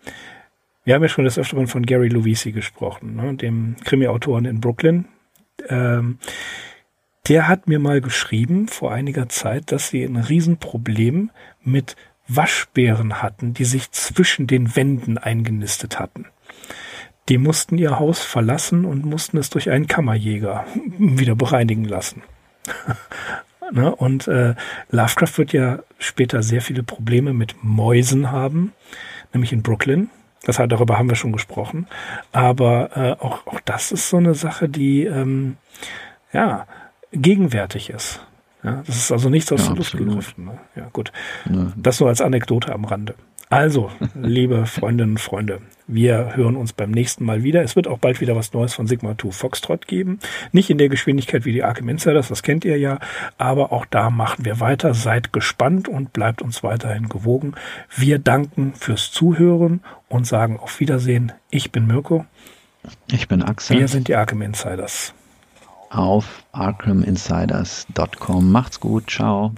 [0.83, 5.05] wir haben ja schon des Öfteren von Gary Lovisi gesprochen, ne, dem Krimi-Autoren in Brooklyn.
[5.69, 6.17] Ähm,
[7.27, 11.29] der hat mir mal geschrieben vor einiger Zeit, dass sie ein Riesenproblem
[11.63, 11.95] mit
[12.35, 16.25] Waschbären hatten, die sich zwischen den Wänden eingenistet hatten.
[17.29, 20.65] Die mussten ihr Haus verlassen und mussten es durch einen Kammerjäger
[20.97, 22.23] wieder bereinigen lassen.
[23.71, 23.95] ne?
[23.95, 24.55] Und äh,
[24.89, 28.73] Lovecraft wird ja später sehr viele Probleme mit Mäusen haben,
[29.33, 30.09] nämlich in Brooklyn.
[30.43, 31.87] Das hat, darüber haben wir schon gesprochen.
[32.31, 35.57] Aber äh, auch, auch das ist so eine Sache, die ähm,
[36.33, 36.65] ja
[37.11, 38.21] gegenwärtig ist.
[38.63, 40.45] Ja, das ist also nichts aus Ja, der Luft gegriffen.
[40.45, 40.59] Ne?
[40.75, 41.11] Ja, gut.
[41.49, 41.73] Ne?
[41.75, 43.15] Das nur als Anekdote am Rande.
[43.51, 47.61] Also, liebe Freundinnen und Freunde, wir hören uns beim nächsten Mal wieder.
[47.63, 50.19] Es wird auch bald wieder was Neues von Sigma 2 Foxtrot geben.
[50.53, 52.99] Nicht in der Geschwindigkeit wie die Arkham Insiders, das kennt ihr ja.
[53.37, 54.93] Aber auch da machen wir weiter.
[54.93, 57.55] Seid gespannt und bleibt uns weiterhin gewogen.
[57.93, 61.33] Wir danken fürs Zuhören und sagen auf Wiedersehen.
[61.49, 62.25] Ich bin Mirko.
[63.11, 65.13] Ich bin Axel Wir sind die Arkham Insiders.
[65.91, 68.51] Auf arkhaminsiders.com.
[68.51, 69.53] Macht's gut, ciao.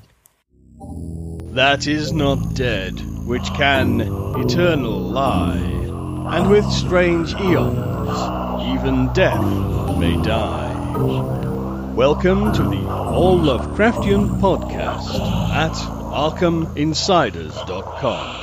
[1.54, 5.56] that is not dead, which can eternal lie,
[6.36, 8.18] and with strange eons,
[8.76, 9.46] even death
[10.00, 10.72] may die.
[11.96, 15.14] Welcome to the All Lovecraftian Podcast
[15.54, 18.43] at ArkhamInsiders.com.